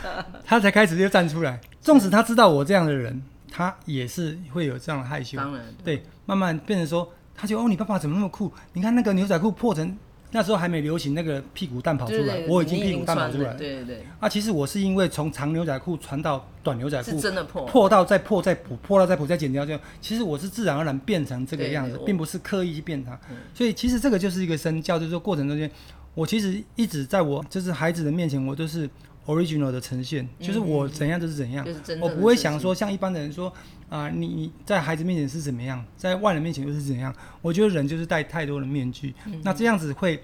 [0.45, 1.59] 他才开始就站出来。
[1.81, 5.37] 纵使他知道我这样的人，他也是会有这样的害羞。
[5.37, 8.53] 当然，对，慢慢变成说，他就哦，你爸爸怎么那么酷？
[8.73, 9.97] 你看那个牛仔裤破成。
[10.31, 13.53] 那时候还没流行那个屁股蛋跑出来，我已经屁股蛋跑出来。
[13.53, 14.03] 对对对。
[14.19, 23.17] 啊，其实我是因为从长牛仔裤穿到短牛仔裤，真的破，破到再破再补，破到再补再剪掉，就其实我是自然而然变成这个样子，并不是刻意去变它。
[23.53, 25.71] 所以其实这个就是一个身教，就是说过程中间，
[26.13, 28.89] 我其实一直在我就是孩子的面前，我都是
[29.27, 33.51] original 的呈现，就是我怎样就是怎样，嗯、我不会想说像一般的人说。
[33.89, 37.13] 啊、呃，你你在孩子面前是怎么样，在外人面前又是怎样？
[37.41, 40.21] 我觉得人就是戴太多的面具，嗯、那这样子会，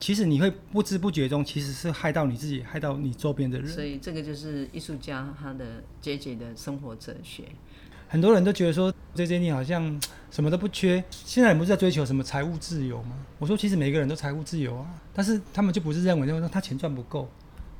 [0.00, 3.68] 其实你会不知不觉中其实是害到你自己，害到你周边的人。
[3.68, 7.44] 所以这个就是艺术家他的 JJ 的生活哲学。
[8.08, 13.16] 很多人都觉得说 JJ 你好像什么都不缺，现在你不是在追求什么财务自由吗？
[13.38, 17.30] 我说其实每个人都财务自由啊，但是他们就不是认为，认为说他钱赚不够。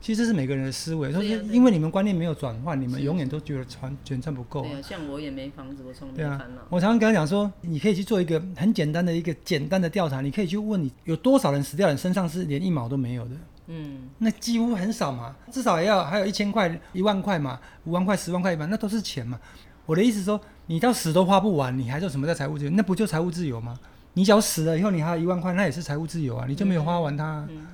[0.02, 4.62] 其实这是每个人的思维，就是因为你们观念没有转换，你们永远都觉得钱钱赚不够。
[4.62, 6.46] 对啊，像我也没房子，我从来没烦恼。
[6.46, 13.30] 对啊，我常常跟他讲说，你可以去做一个很简单的一个简单的调查，你可以去问你有多少人死掉，人身上是连一毛都没有的。
[13.68, 19.38] 嗯，那几乎很少嘛，至少也要还有一千块、一万块嘛，五万块、十万块、一般，那都是钱嘛。
[19.86, 22.70] 我的意思说，你到死都花不完，你还做什么叫财务自由？
[22.72, 23.78] 那不就财务自由吗？
[24.14, 27.46] 你只要死了以后，你还有一万块，那也是财务自由啊，你就没有花完它啊。
[27.48, 27.66] 嗯嗯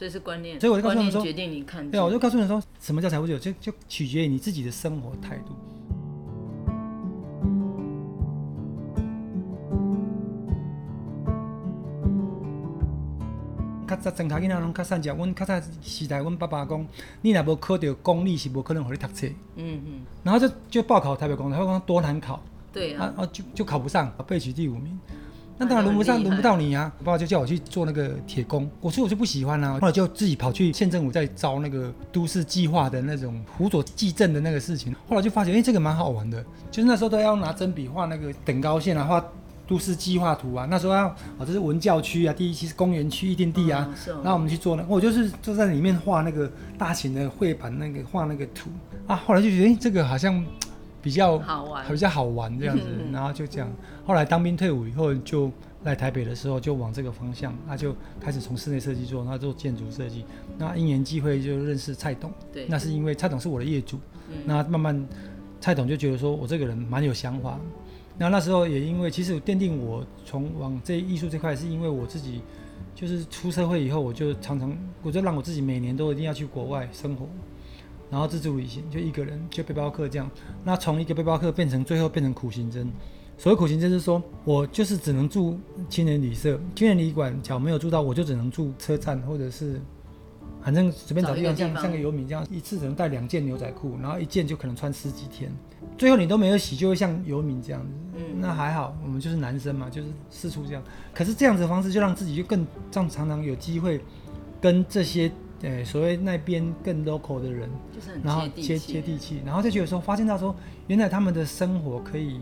[0.00, 1.86] 这是观念，所以我就告诉你说，决定你看。
[1.90, 5.54] 对啊，我就告诉你说，什么叫财务自由，就就取决于你自己的生活态度。
[13.86, 16.86] 较早真卡囡仔拢较善食，阮较早时代，阮爸爸讲，
[17.20, 19.26] 你若无考到公立，是无可能互你读册。
[19.56, 20.00] 嗯嗯。
[20.24, 22.42] 然后就就报考台北工，台北工多难考。
[22.72, 23.12] 对啊。
[23.18, 24.98] 啊就就考不上，被取第五名。
[25.60, 26.90] 那当然轮不上，轮不到你啊！
[27.00, 29.78] 我爸爸就叫我去做那个铁工，我说我就不喜欢啊。
[29.78, 34.96] 后来就自己跑去县政府在招那个都市计划的那种辅佐计政的那个事情。
[35.06, 36.42] 后来就发现，哎、欸，这个蛮好玩的。
[36.70, 39.22] 就是那时候都要拿针笔画那个等高线啊，画
[39.68, 40.66] 都市计划图啊。
[40.70, 43.86] 那时候要，哦，这是文教区啊，第一期是公园区预定地啊。
[44.06, 48.70] 然后、嗯哦、我们去做呢，我就是就在里面画那个大型的绘板，那个画那个图
[49.06, 49.14] 啊。
[49.14, 50.42] 后来就觉得，哎、欸，这个好像。
[51.02, 53.70] 比较好玩，比较好玩这样子，然后就这样。
[54.04, 55.50] 后来当兵退伍以后，就
[55.84, 60.24] 来台北的时候，就往这个方向，那就开始从室内设计做，那做建筑设计。
[60.58, 63.98] 那因缘际会就认识蔡董，对，那是因为蔡董是我的业主。
[64.44, 65.08] 那慢慢
[65.60, 67.58] 蔡董就觉得说我这个人蛮有想法。
[68.18, 72.42] 那那时候也因为，其实奠定我从往这艺术这块，是因为我自己
[72.94, 77.26] 就是出社会以后，我就常常我就让我自己每年都一定要去国外生活。
[78.10, 80.28] 然后自助旅行，就一个人，就背包客这样。
[80.64, 82.90] 那从一个背包客变成最后变成苦行僧。
[83.38, 89.80] 所谓苦行僧是说，我就是只能住青年旅社、青年旅馆，假如没有住到，我就只能住车站或者是，
[90.62, 95.50] 反正随便找地方，像像个游民这样，一次只能带两件牛仔裤，然后一件就可能穿十几天。
[95.96, 97.88] 最后你都没有洗，就会像游民这样子。
[98.16, 100.82] 嗯，那还好，我们就是男生嘛，就是四处这样。
[101.14, 104.00] 可是这样子的方式就让自己就更这样，常常有机会
[104.60, 105.30] 跟这些。
[105.60, 107.68] 对，所谓那边更 local 的人，
[108.24, 112.40] 然后接接地气，然后就觉得说，发现到说，原来他们的生活可以，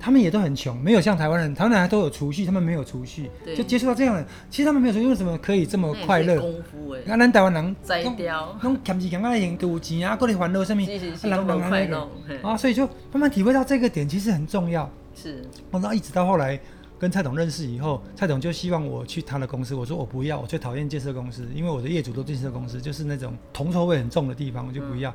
[0.00, 6.40] 他们也都很穷，没有像台湾人，台湾人还都有储蓄，他们没有储蓄，就接触到这样的，其实他们没有储蓄，为什么可以这么快乐？
[6.40, 10.82] 功夫哎，那咱台湾人摘掉，弄捡起捡来用赌钱啊，过来烦恼什么？
[10.82, 12.08] 人人快乐
[12.42, 14.90] 啊，所以就慢慢体会到这个点其实很重要。
[15.14, 16.58] 是，然后一直到后来。
[16.98, 25.14] 跟蔡总认识以后，蔡总就希望我去他的公司，我说我不要，我最讨厌建设公司，因为我的业主都建设公司，就是那种铜臭味很重的地方，我就不要。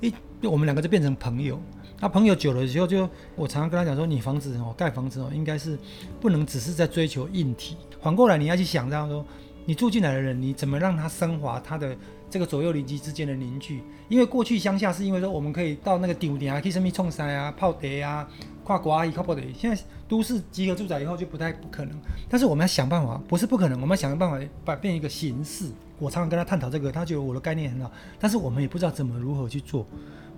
[0.00, 0.12] 一，
[0.42, 1.60] 我们两个就变成朋友。
[2.00, 5.78] 那朋友久了以后，就我常常跟他讲说，你房子哦，盖房子哦，应该是
[6.20, 9.24] 不能只是在追求硬体，反过来你要去想，这样说，
[9.66, 11.94] 你住进来的人，你怎么让他升华他的
[12.30, 13.82] 这个左右邻居之间的邻居？
[14.08, 18.28] 因为过去乡下是因为说我们可以到那个顶点啊，去什么冲山啊、泡茶啊。
[18.62, 21.96] 跨国阿姨靠不得，现在都市集合住宅以后就不太不可能。
[22.28, 25.68] 但是我们要想办法，不是不可能，我们要想个办法把变一个形式。
[25.98, 27.90] 我常常跟他探讨这个，他觉得我的概念很好，
[28.20, 29.84] 但是我们也不知道怎么如何去做。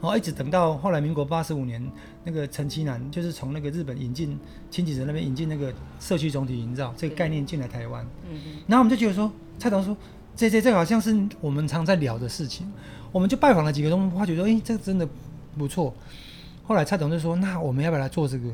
[0.01, 1.87] 然后一直等到后来民国八十五年，
[2.25, 4.39] 那个陈其南就是从那个日本引进
[4.71, 8.03] 清井泽那边引进那个社区总体营造这个概念进来台湾。
[8.31, 8.53] 嗯嗯。
[8.67, 9.95] 然后我们就觉得说，蔡董说
[10.35, 12.71] 这这这好像是我们常在聊的事情，
[13.13, 15.09] 我们就拜访了几个东西，发觉得，哎，这个真的
[15.57, 15.95] 不错。
[16.65, 18.49] 后来蔡董就说：“那我们要不要来做这个？”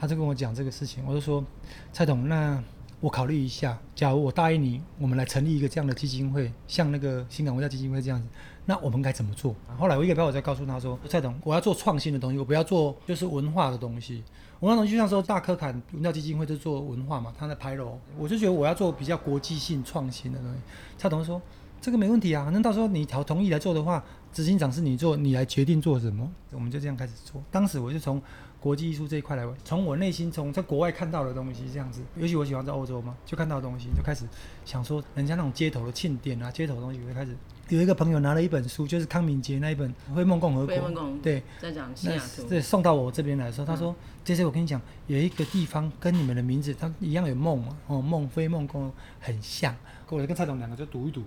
[0.00, 1.04] 他就跟我讲这个事情。
[1.06, 1.44] 我就说
[1.92, 2.62] ：“蔡董，那
[3.00, 3.78] 我考虑一下。
[3.94, 8.26] 假如我答应你，我们来成立一个这样的基金会，像那个新港文教基金会这样子，
[8.66, 14.22] 那我们该怎么做？”后来我一个朋友在告诉他说：“蔡总，我要做创新的东西，我不要做就是文化的东西。
[14.60, 20.58] 文化东西就像说大科坎文教基金会就做文化嘛，他在拍楼，我就觉得我要做比较国际性创新的东西。”
[20.98, 21.40] 蔡董说。
[21.80, 27.42] 这个没问题啊，那到时候你调同意来做的话，执行长是你做，你来决定做什么，我们就这样开始做。
[27.50, 28.18] 当时我就从
[28.58, 34.24] 国际艺术这一块来，从我内心从在国外看到的东西这样子，尤其我喜欢在欧洲嘛，就看到的东西就开始
[34.64, 37.36] 想说，人家那种街头的庆典啊，街头的东西，我就开始
[37.68, 40.74] 有一个朋友拿了一本书，就是康敏杰那一本《灰梦共和国》，
[41.22, 49.74] 对，在讲西雅图，对，送到我这边来的时候，他说：“这些我跟你讲，有一个地方跟你们的名字，它一样有梦嘛，哦，梦灰梦共很像。”
[50.10, 51.22] 我就跟蔡总两个就读一读。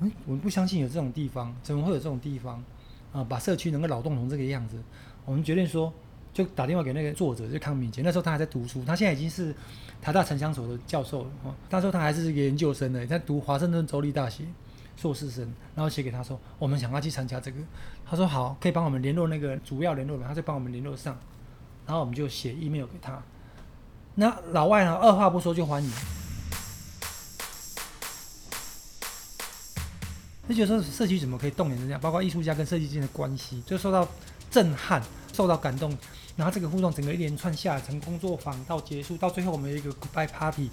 [0.00, 2.64] 嗯，我们不相信有这种地方，怎么会有这种地方？
[3.12, 4.76] 啊，把社区能够扰动成这个样子，
[5.24, 5.92] 我们决定说，
[6.32, 8.02] 就打电话给那个作者，就康敏杰。
[8.02, 9.54] 那时候他还在读书，他现在已经是
[10.00, 11.30] 台大城乡所的教授了。
[11.44, 14.44] 哦，那时候他还是一个研究生呢，在读华盛顿州立大学
[14.96, 15.44] 硕士生。
[15.74, 17.58] 然后写给他说，我们想要去参加这个。
[18.08, 21.16] 他说好，可以帮我们联络那个主要联络人，他就帮我们联络上。
[21.86, 23.22] 然后我们就写 email 给他。
[24.16, 25.90] 那老外呢，二话不说就欢迎。
[30.48, 34.06] 就觉得说社区怎么可以动员成这样，包括艺术家跟设计之间的关系，就受到
[34.48, 35.96] 震撼，受到感动。
[36.36, 40.70] 然后这个互动整个一连串下来，从工作坊到结束，到最后我们有一个 goodbye party。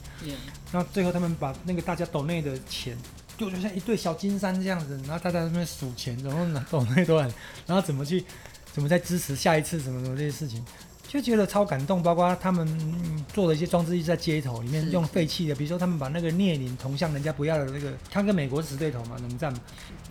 [0.71, 2.95] 后最后他们把那个大家抖内的钱，
[3.43, 7.29] 就就像一对小金山这样子，然后大家在那边数钱，然后拿抖内多少，
[7.65, 8.23] 然后怎么去，
[8.71, 10.63] 怎么再支持下一次什么什么这些事情。
[11.05, 12.65] 就觉得超感动，包括他们
[13.31, 19.59] 做的一些装置，一直在街头里面用废弃的，比如说他们把那个列宁铜像，人家不要的那个，他跟美国死对头嘛，冷战嘛。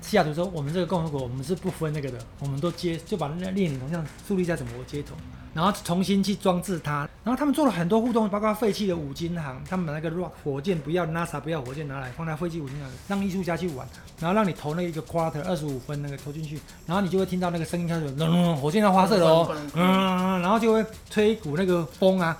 [0.01, 5.16] 西雅图说，我们这个共和国，我们是不分那个的，我们都接，就把那列宁铜像树立在整个街头。
[5.54, 13.86] 然后重新去装置它，然后他们做了很多互动，包括废弃的五金行，他们把那个 rock 火箭不要，NASA 不要火箭拿来放在废弃五金行，让艺术家去玩，
[14.18, 22.36] 然后让你投那一个 quarter 二十五分那个投进去，然后你就会听到那个声音开始，嗯，火箭要发射了哦，嗯，然后就会吹一股那个风啊，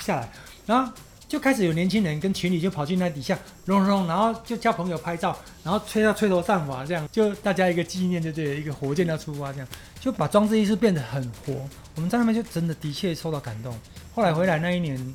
[0.00, 0.30] 下来。
[0.66, 0.92] 然后
[1.26, 9.66] 就开始有年轻人跟群里就跑去那底下，隆隆，然后就叫朋友拍照，然后吹到吹头散发，这样就大家一个纪念，就对，一个火箭要出发，这样
[9.98, 11.54] 就把装置艺术变得很活。
[12.00, 13.76] 我们在那边就真的的确受到感动。
[14.14, 15.14] 后来回来那一年，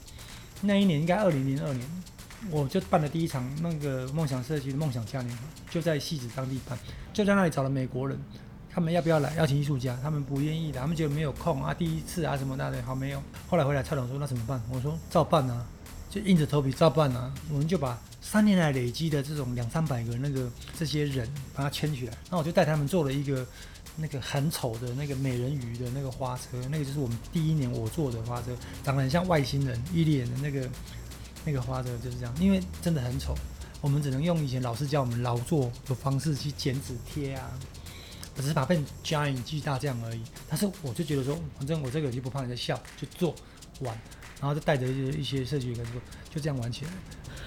[0.61, 1.83] 那一年应该二零零二年，
[2.51, 6.77] 我就办了第一场那个梦想社区的梦想嘉年华，就在戏子当地办，
[7.11, 8.15] 就在那里找了美国人。
[8.69, 9.97] 他们要不要来邀请艺术家？
[10.03, 13.23] 他们不愿意的，他们觉得没有空啊，第一次啊什么的，好没有。
[13.49, 14.61] 后来回来，蔡总说那怎么办？
[14.71, 15.65] 我说照办啊，
[16.07, 17.33] 就硬着头皮照办啊。
[17.49, 23.43] 我们就把三年来累积的这种两三百个那个这些人把它牵起来，那我就带他们做了一个
[23.97, 30.69] 那个很丑的那个美人鱼的那个花车，那个就是我们第一年我做的花车，长得很像外星人一脸的那个
[31.45, 33.35] 那个花车就是这样，因为真的很丑，
[33.81, 37.51] 我们只能用以前老师教我们劳作的方式去剪纸贴啊。
[38.37, 43.33] 只是把它变 giant 巨大这样而已，但是我就觉得说，反正我这个就不怕人家笑，就做
[43.79, 43.97] 玩，
[44.41, 46.91] 然后就带着一些一些设计跟做，就这样玩起来。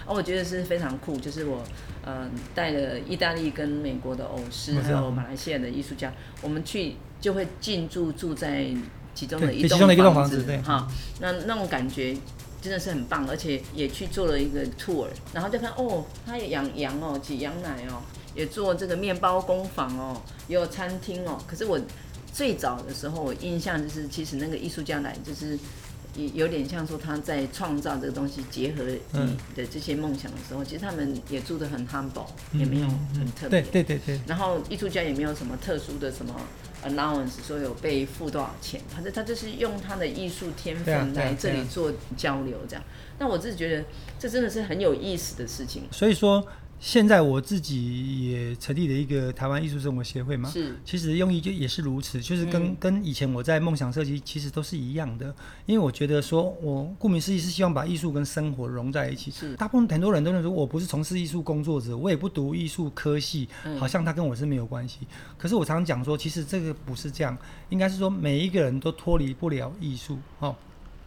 [0.09, 1.63] 哦，我觉得是非常酷，就是我
[2.05, 8.67] 呃带了意大利跟美国的偶师，还有马来西亚的艺术家，我们去就会进驻住在
[9.15, 10.89] 其中的一栋房子，哈，
[11.21, 12.17] 那那种感觉
[12.61, 18.03] 真的是很棒，而且也去做了一个 tour，然后就看哦，他也养羊哦，挤羊奶哦。
[18.35, 21.43] 也做这个面包工坊哦，也有餐厅哦。
[21.45, 21.81] 可是我
[22.33, 25.59] 最早的时候，我印象就是，其实那个艺术家来，就是
[26.19, 33.63] 也有点像说他在创造这个东西，结合你的这些梦想的时候，其实他们也住得很 humble，也没有很特别。
[33.63, 34.21] 对对对对。
[34.27, 36.35] 然后艺术家也没有什么特殊的什么
[36.85, 42.85] allowance，说有被付多少钱，反正他就是用他的艺术天分来这里做交流这样。
[43.19, 43.85] 那我自己觉得
[44.19, 45.85] 这真的是很有意思的事情。
[45.93, 46.45] 所以说。
[46.81, 55.35] 现在我自己也成立了一个台湾艺术生活协会嘛，是，其实用意就也是如此，就是跟、嗯、跟以前我在梦想设计其实都是一样的，
[55.67, 59.31] 因为我觉得说，我顾名思义是希望把艺术跟生活融在一起。
[59.33, 64.99] 是，大部分很多人都认为说我不是从事艺术工作者，我也不读艺术科系，好像他跟我是没有关系。
[65.03, 67.37] 嗯、可是我常常讲说，其实这个不是这样，
[67.71, 70.55] 应该是说每一个人都脱离不了艺术哦。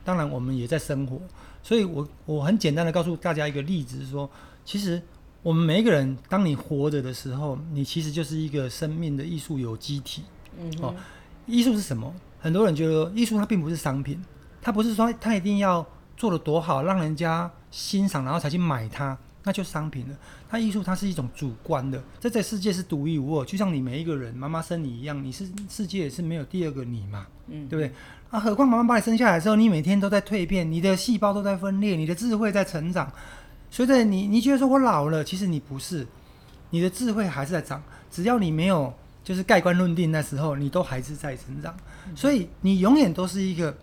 [0.04, 1.22] 当然我们也在生活，
[1.64, 4.30] 所以我我很简单的告诉大家一个例子是说，
[4.66, 5.02] 其实。
[5.44, 10.22] 我们每一个人，当你活着的时候，你其实就是一个生命的艺术有机体。
[10.60, 10.94] 嗯，哦，
[11.48, 12.14] 艺术是什么？
[12.40, 14.24] 很多人觉得艺术它并不是商品，
[14.62, 15.84] 它不是说它一定要
[16.16, 20.16] 做的多好，让人家欣赏然后才去买它，那就商品了。
[20.48, 27.92] 它艺术它是一种主观的，在这世界是独一无二，就像你每一个人，妈妈生你一样，你是世界也是没有第二个你嘛，嗯，对不对？
[28.30, 33.12] 啊，何况妈妈把你生下来的时候，你每天都在蜕变，你的细胞都在分裂，你的智慧在成长。
[33.72, 36.06] 所以，你你觉得说我老了，其实你不是，
[36.72, 37.82] 你的智慧还是在长。
[38.12, 41.74] 只要你没有就是盖棺论定，那时候你都还是在成长。
[42.06, 43.74] 嗯、所以你永远都是一个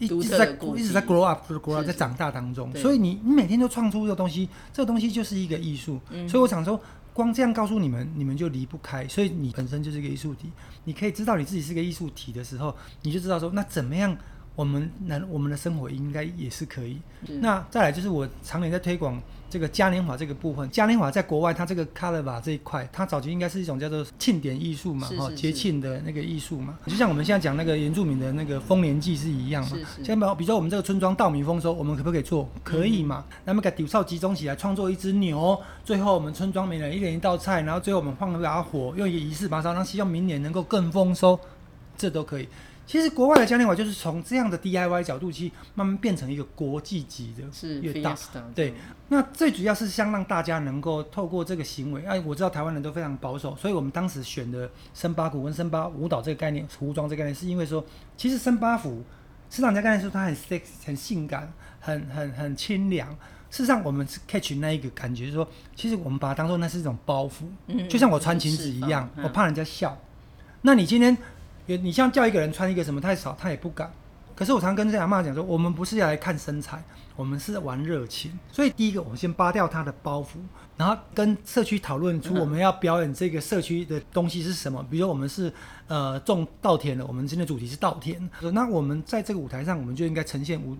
[0.00, 2.74] 一直在一直在 grow up，grow up 在长大当中。
[2.74, 6.00] 所以你你每天都创出这个东西，这个东西就是一个艺术。
[6.10, 6.80] 嗯、所以我想说，
[7.12, 9.06] 光这样告诉你们，你们就离不开。
[9.06, 10.50] 所以你本身就是一个艺术体，
[10.82, 14.16] 你可以知道你自己是个艺术体的时候，你就知道说那怎么样。
[14.54, 16.98] 我们能，我们的生活应该也是可以。
[17.40, 20.68] 那再来就是我常年在推广这个嘉年华这个部分。
[20.70, 26.78] 嘉年华在国外，它这个 Carnival 这一块，它早期应该是一种叫做庆典艺术嘛，哈，节庆的那个艺术嘛。
[26.86, 29.76] 就像我们现在讲那个原住民的那个丰年祭是一样嘛。
[30.04, 32.48] 像比比如说我们这个村庄稻米丰收，我们可不可以做？
[32.62, 33.24] 可以嘛？
[33.44, 41.38] 那么给丢少集中起来，创作一只牛，最后我们村庄每人一人一道菜，然后最后我们放一把火，用一个仪式把它烧，让希望明年能够更丰收，
[41.96, 42.48] 这都可以。
[42.86, 48.14] 其实国外的嘉年华就是从这样的 DIY 角度去慢慢变成一个国际级的，是越大。
[48.54, 48.74] 对，
[49.08, 57.82] 那最主要是想让大家能够透过这个行为，哎，我知道台湾人都非常保守，所以我们当时选的森巴鼓跟森巴舞蹈这个概念，服装这个概念，是因为说，
[58.18, 59.02] 其实森巴服
[59.48, 63.08] 是让人家概念说它很 sex 很性感，很很很清凉。
[63.50, 69.96] 事实上，我们是 catch 那一个感觉，就是说，其实我们把它当做那是一种包袱，嗯，就像我穿裙子一样，我怕人家笑。
[70.60, 71.16] 那你今天。
[71.66, 73.90] 你像叫一个人穿一个什么太少，他也不敢。
[74.36, 76.82] 可是我常跟这阿嬷讲说，我们不是要来看身材，
[77.14, 78.36] 我们是玩热情。
[78.50, 80.38] 所以第一个，我们先扒掉他的包袱，
[80.76, 84.84] 然后跟社区讨论出我们要表演这个社区的东西是什么。
[84.90, 85.52] 比如说我们是
[85.86, 88.28] 呃种稻田的，我们今天的主题是稻田。
[88.52, 90.76] 那我们在这个舞台上，我们就应该呈现舞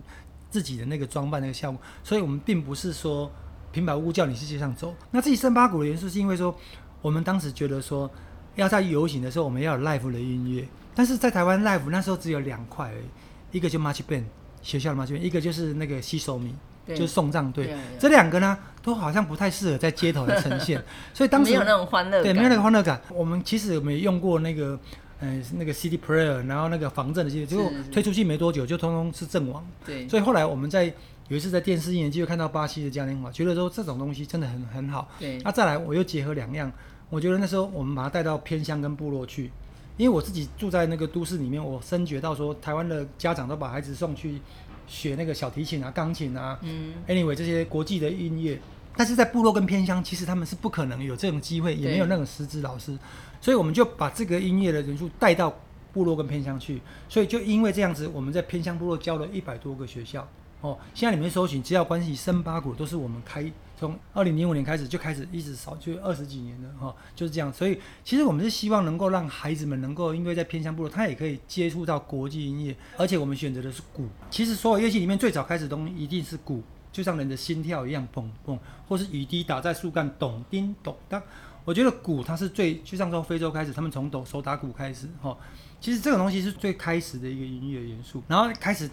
[0.49, 1.79] 自己的那个装扮那个项目。
[2.03, 3.31] 所以我们并不是说
[3.71, 4.93] 平白无故叫你去街上走。
[5.11, 6.53] 那自己森巴鼓的元素是因为说，
[7.01, 8.11] 我们当时觉得说。
[8.55, 14.23] 要在游行的时候，我们要有 live 的音乐，但是在台湾 live 那时候只有两块而已，一个就 marching band
[14.61, 16.95] 学校的 marching band，一个就是那个西索米，对。
[16.95, 20.83] 就是送葬队，这两个呢都好像不太适合在街头来呈现，
[21.13, 23.01] 所以当时没有那种欢乐，对，没有那个欢乐感。
[23.09, 24.79] 我们其实有没有用过那个
[25.19, 29.65] 嗯、呃，那个 CD player，然后那个防震的系列，结果推出去没多久就通通是阵亡。
[29.85, 30.85] 对，所以后来我们在
[31.27, 35.09] 有一次在电视一年机会看到巴西的嘉年华，觉得说这种东西真的很很好。
[35.17, 36.71] 对，那、啊、再来我又结合两样，
[37.09, 39.51] 我觉得那时候我们把它带到偏乡跟部落去，
[39.97, 44.39] 因为我自己住在那个都市里面，我深觉到说台湾的家长都把孩子送去
[44.87, 48.59] 学那个小提琴啊、钢琴啊，嗯，anyway 这些国际的音乐。
[48.97, 52.97] 但是在部落跟偏乡，其实他们是不可能有这种机会，也没有那种师资老师，
[53.41, 55.53] 所以我们就把这个音乐的人数带到
[55.91, 56.81] 部落跟偏乡去。
[57.09, 60.25] 所以就因为这样子，我们在偏乡部落教了一百多个学校。
[60.61, 63.43] 哦，现在你们搜寻，只要关系深巴鼓，都是我们开
[63.77, 67.51] 从二零零五年开始就开始一直扫，就二十几年了哈、就是这样。
[67.51, 74.07] 所以其实我们是希望能够让孩子们能够，因为在偏向部落，他也可以接触到国际音乐，而且我们选择的是鼓。
[74.29, 76.63] 其实所有乐器里面最早开始的东西一定是鼓。
[76.91, 78.57] 就像人的心跳一样，砰砰，
[78.87, 81.21] 或是雨滴打在树干，咚叮咚当。
[81.65, 85.37] 我觉得鼓它是最，就像从非洲开始，他们从抖手打鼓开始，哈，
[85.81, 88.89] 其实这种东西是最开始的一个音乐元素，然后开始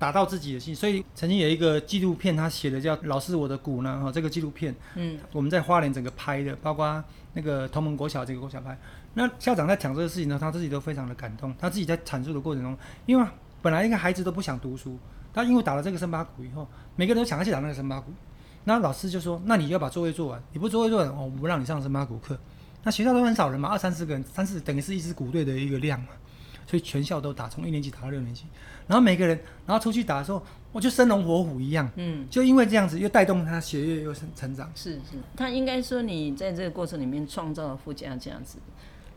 [0.00, 0.74] 打到自己的心。
[0.74, 8.76] 所以曾经有一个纪录片，他写的叫《老师我的鼓》呢，哈，这个纪录片，嗯，我们在花莲整个拍的，包括那个同盟国小这个国小拍。
[9.14, 12.76] 那校长在讲这个事情呢，他自己都非常的感动，他自己在阐述的过程中，
[13.06, 13.26] 因为
[13.62, 14.98] 本来一个孩子都不想读书。
[15.32, 18.10] 他因为打了这个森巴鼓以后，每个人都想要去打那个森巴鼓，
[18.64, 22.36] 那老师就说：“那你要把作业做完，你不作业做完，我不让你上森巴鼓课。”
[22.82, 26.08] 那学校都很少人嘛，二三十个人，三四等于是一支鼓队的一个量嘛，
[26.70, 28.44] 所以全校都打，从一年级打到六年级。
[28.86, 30.40] 然后每个人，然后出去打的时候，
[30.70, 34.70] 我就生龙活虎一样，嗯，就因为这样子，又带动他学业又成成长。
[34.76, 38.58] 是是，他应该说你在这个过程里面创造了附加价值。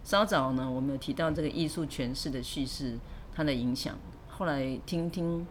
[0.04, 2.98] 稍早呢，我们有提到这个艺术诠释的叙事，
[3.36, 3.96] 它的影响。
[4.28, 5.46] 后来听听。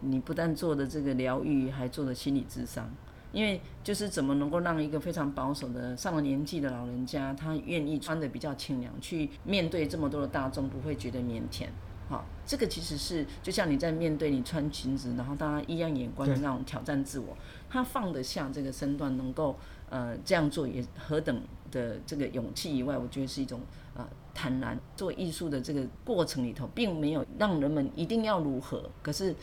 [0.00, 2.88] 你不但做的这个疗愈，还做了心理智商，
[3.36, 11.66] 因为就是怎么能够让一个非常保守的上了年纪的老人家，他愿意穿得比较清凉，去面对这么多的大众，不会觉得腼腆。
[12.08, 17.36] 好，这个其实是就像你在面对你穿裙子，然后大家异样眼光的那种挑战自我，
[17.68, 19.54] 他放得下这个身段，能够
[19.90, 23.60] 呃这样做，也何等的这个勇气以外，我觉得是一种
[23.94, 24.80] 呃坦然。
[24.96, 29.34] 做艺术的这个过程里头，并没有让人们一定要如何，可是。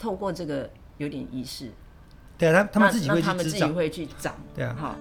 [0.00, 1.72] 透过这个有点仪式，
[2.38, 4.94] 对啊，他他们自己会去他们自己会去找，对啊，好。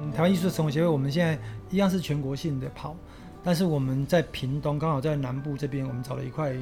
[0.00, 1.38] 嗯，台湾艺术生活协会，我们现在
[1.70, 2.96] 一样是全国性的跑。
[3.44, 6.54] 但是我们在屏东，刚好在南部这边，我们找了一块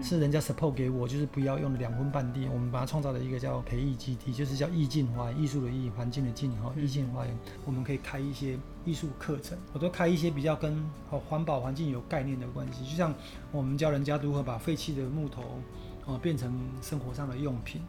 [0.00, 10.72] 是人家 support 给我，就是不要用的两分半地，我们把它创造了一个叫培育基地，就是叫艺境花园，艺术的艺，环境的境哈，艺境花园，我们可以开一些艺术课程，我都开一些比较跟
[11.10, 13.12] 哦环保环境有概念的关系，就像
[13.50, 15.42] 我们教人家如何把废弃的木头
[16.06, 17.82] 哦变成生活上的用品，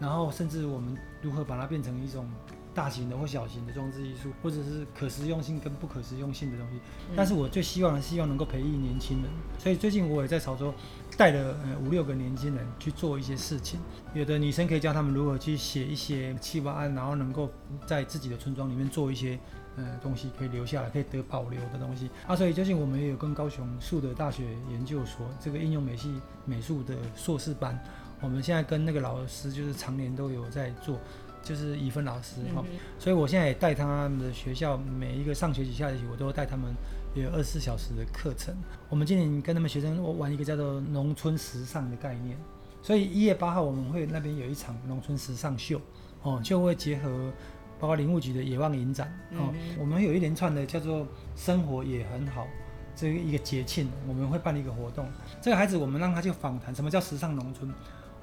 [0.00, 2.28] 然后甚至我们如何把它变成一种。
[2.74, 6.80] 大型的或小型的装置艺术，或者是可实用性跟不可实用性的东西。
[7.14, 9.30] 但是我最希望的，希望能够培育年轻人。
[9.58, 10.72] 所以最近我也在潮州
[11.16, 13.78] 带了呃五六个年轻人去做一些事情。
[14.14, 17.50] 有的女生可以教他们如何去写一些企划案，然后能够
[17.86, 19.38] 在自己的村庄里面做一些
[19.76, 22.10] 呃东西，可以留下来，可以得保留的东西。
[22.26, 26.12] 啊，所以最近我们也有跟高雄树德大学研究所这个应用美系
[26.44, 27.78] 美术的硕士班，
[28.20, 30.98] 我们现在跟那个老师就是常年都有在做。
[31.42, 36.72] 就是怡芬老师哈，嗯、所以我现在也带他们的学校，每一个上学期、下学期，我都带他们
[37.14, 38.54] 有二十四小时的课程。
[38.88, 42.38] 我们今年跟他们学生我玩一个叫做农村时尚的概念，
[42.82, 45.80] 所以一月八号我们会那边有一场农村时尚秀
[46.22, 47.32] 哦，就会结合
[47.80, 52.46] 包括林务局的野望影展哦，嗯、我们有一连串的叫做生活也很好
[52.94, 55.06] 这个一个节庆，我们会办一个活动。
[55.40, 57.72] 这个孩子我们让他去访谈什么叫时尚农村。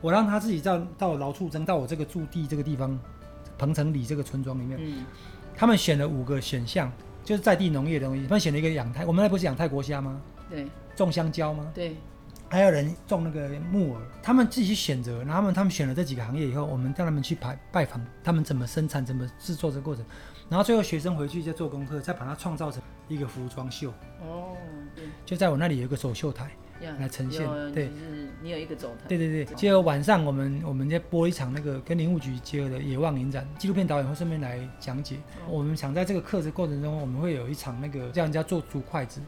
[0.01, 2.97] 我让他自己到到劳处征到我这个驻地这个地方，
[3.57, 5.05] 彭城里这个村庄里面，嗯、
[5.55, 6.91] 他们选了五个选项，
[7.23, 8.23] 就是在地农业的东西。
[8.23, 10.21] 他们选了一个养泰，我们那不是养泰国虾吗？
[10.49, 10.67] 对。
[10.95, 11.71] 种香蕉吗？
[11.73, 11.95] 对。
[12.51, 20.03] 还有人种那个木耳，他们自己选择，然后他们他们选了这几个行业以后，我们带他们去拜拜访，他们怎么生产，怎么制作这个过程，
[20.49, 23.93] 然后最后学生回去再做功课，再把它创造成一个服装秀。
[24.21, 24.57] 哦，
[24.95, 25.05] 对。
[25.25, 26.49] 就在我那里有一个走秀台。
[26.99, 29.55] 来呈现，对，是你有一个走台，对对对。
[29.55, 35.17] 结合晚上我们我们在播一场那个跟林务局结合的野望影展，纪录片导演会顺便来讲解。
[35.49, 39.19] 我们想在这个课程过程中，我们会有一场那个叫人家做竹筷子，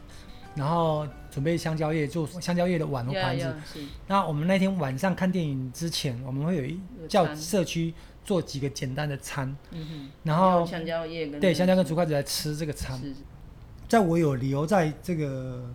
[0.54, 3.54] 然后准备香蕉叶做香蕉叶的碗和盘子。
[4.06, 7.92] 那我们那天晚上看电影之前，我们会有一叫社区
[8.24, 12.98] 做几个简单的餐，嗯然后香蕉叶跟对香蕉跟竹筷子来吃这个餐。
[13.88, 15.70] 在我有留在这个。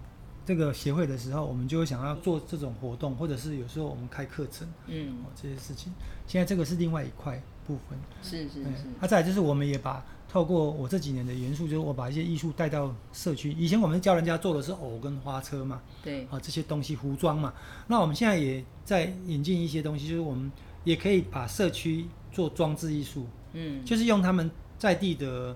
[0.47, 5.91] 这个协会的时候，我们就会想要做这种活动，或者是有时候我们开课程，嗯，哦这些事情。
[6.25, 7.99] 现在这个是另外一块部分。
[8.23, 8.85] 是是是。
[8.97, 13.51] 那、啊、再来就是我们也把透过我这几年的元素，就是我把一些艺术带到社区。
[13.51, 17.53] 以前我们教人家做的是偶跟花车嘛，对，啊这些东西服装嘛。
[17.87, 20.49] 那我们现在也在引进一些东西，就是我们
[20.85, 25.53] 也可以把社区做装置艺术，嗯，就是用他们在地的。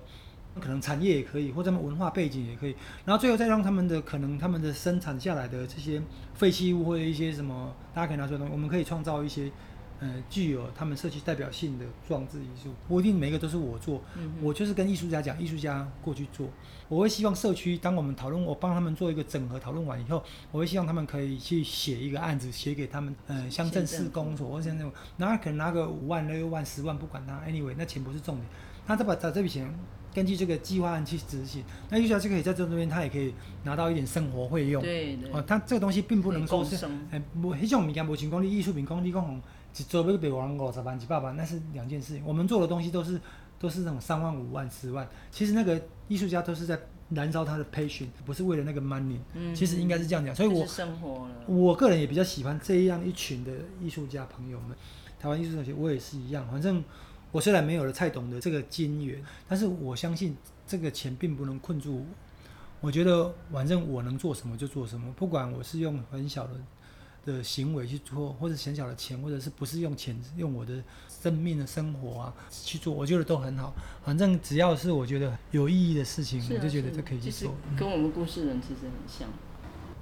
[0.60, 6.00] 可能产业也可以，或者他们文化背景也可以，然后最后再让他们的可能他们的生产下来的这些
[6.34, 9.50] 废弃物或者一些什么，大家可以拿出来，我们可以创造一些，
[9.98, 12.70] 呃，具有他们社区代表性的装置艺术。
[12.86, 16.46] 不一定每一个都是我做，嗯、我就是跟艺术家讲，艺术家过去做。
[16.88, 28.46] 我会希望社区，当我们讨论，我帮他们做一个整合讨论完以后，我会希望他们可以去写一个案子，写给他们，呃，乡镇市公所或者那种，拿可能拿个五万、六万、十万，不管他，anyway，那钱不是重点，
[28.86, 29.72] 他再把把这笔钱。
[30.14, 33.32] 根据这个计划案去执行，那艺术家就可以在这边，他也可以
[33.64, 34.82] 拿到一点生活费用。
[34.82, 35.30] 对对。
[35.32, 39.42] 哦，他这个东西并不能说是，哎，不，那种物件无情况，你艺术品工，你讲
[39.74, 42.22] 一做要给别人五十万、一百万，那是两件事情。
[42.26, 43.18] 我们做的东西都是
[43.58, 45.08] 都是那种三万、五万、十万。
[45.30, 49.16] 其实那个艺术家都是在燃烧他的 passion，不是为了那个 money。
[49.32, 49.54] 嗯。
[49.54, 51.34] 其实应该是这样讲，所以我生活了。
[51.46, 53.50] 我个人也比较喜欢这样一群的
[53.80, 54.76] 艺术家朋友们，
[55.18, 56.84] 台湾艺术家，我也是一样，反正。
[57.32, 62.06] 我虽然没有了蔡董的这个金源，但是我相信这个钱并不能困住我。
[62.80, 66.54] 我觉得反正我能做什么就做什么，不管我是用很小的
[67.24, 73.72] 的行为去做，或者很小的钱，或者是不是用钱，用我的生命的生活啊去做，我觉得都很好。
[74.04, 77.54] 反正只要是我觉得有意义的事情，啊、我就觉得这可以去做。
[77.76, 79.28] 跟我们故事人其实很像。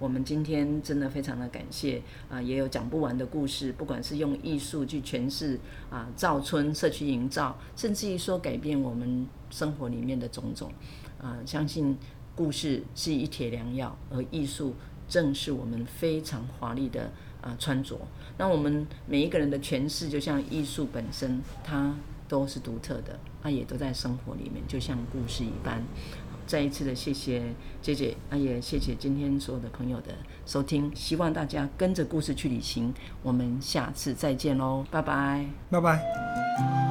[0.01, 10.73] 我们今天真的非常的感谢啊、也有讲不完的故事，不管是用艺术去诠释啊，造村社区营造，甚至于说改变我们生活里面的种种
[11.21, 11.97] 啊、相信
[12.35, 14.75] 故事是一帖良药，而艺术
[15.07, 18.01] 正是我们非常华丽的啊、穿着。
[18.39, 21.95] 那我们每一个人的诠释，就像艺术本身，它
[22.27, 25.85] 都是独特的，它也都在生活里面，就像故事一般。
[26.51, 27.41] 再一次的谢谢
[27.81, 30.13] 姐姐，啊也谢谢今天所有的朋友的
[30.45, 32.93] 收听，希望大家跟着故事去旅行，
[33.23, 36.90] 我们下次再见喽，拜拜，拜拜。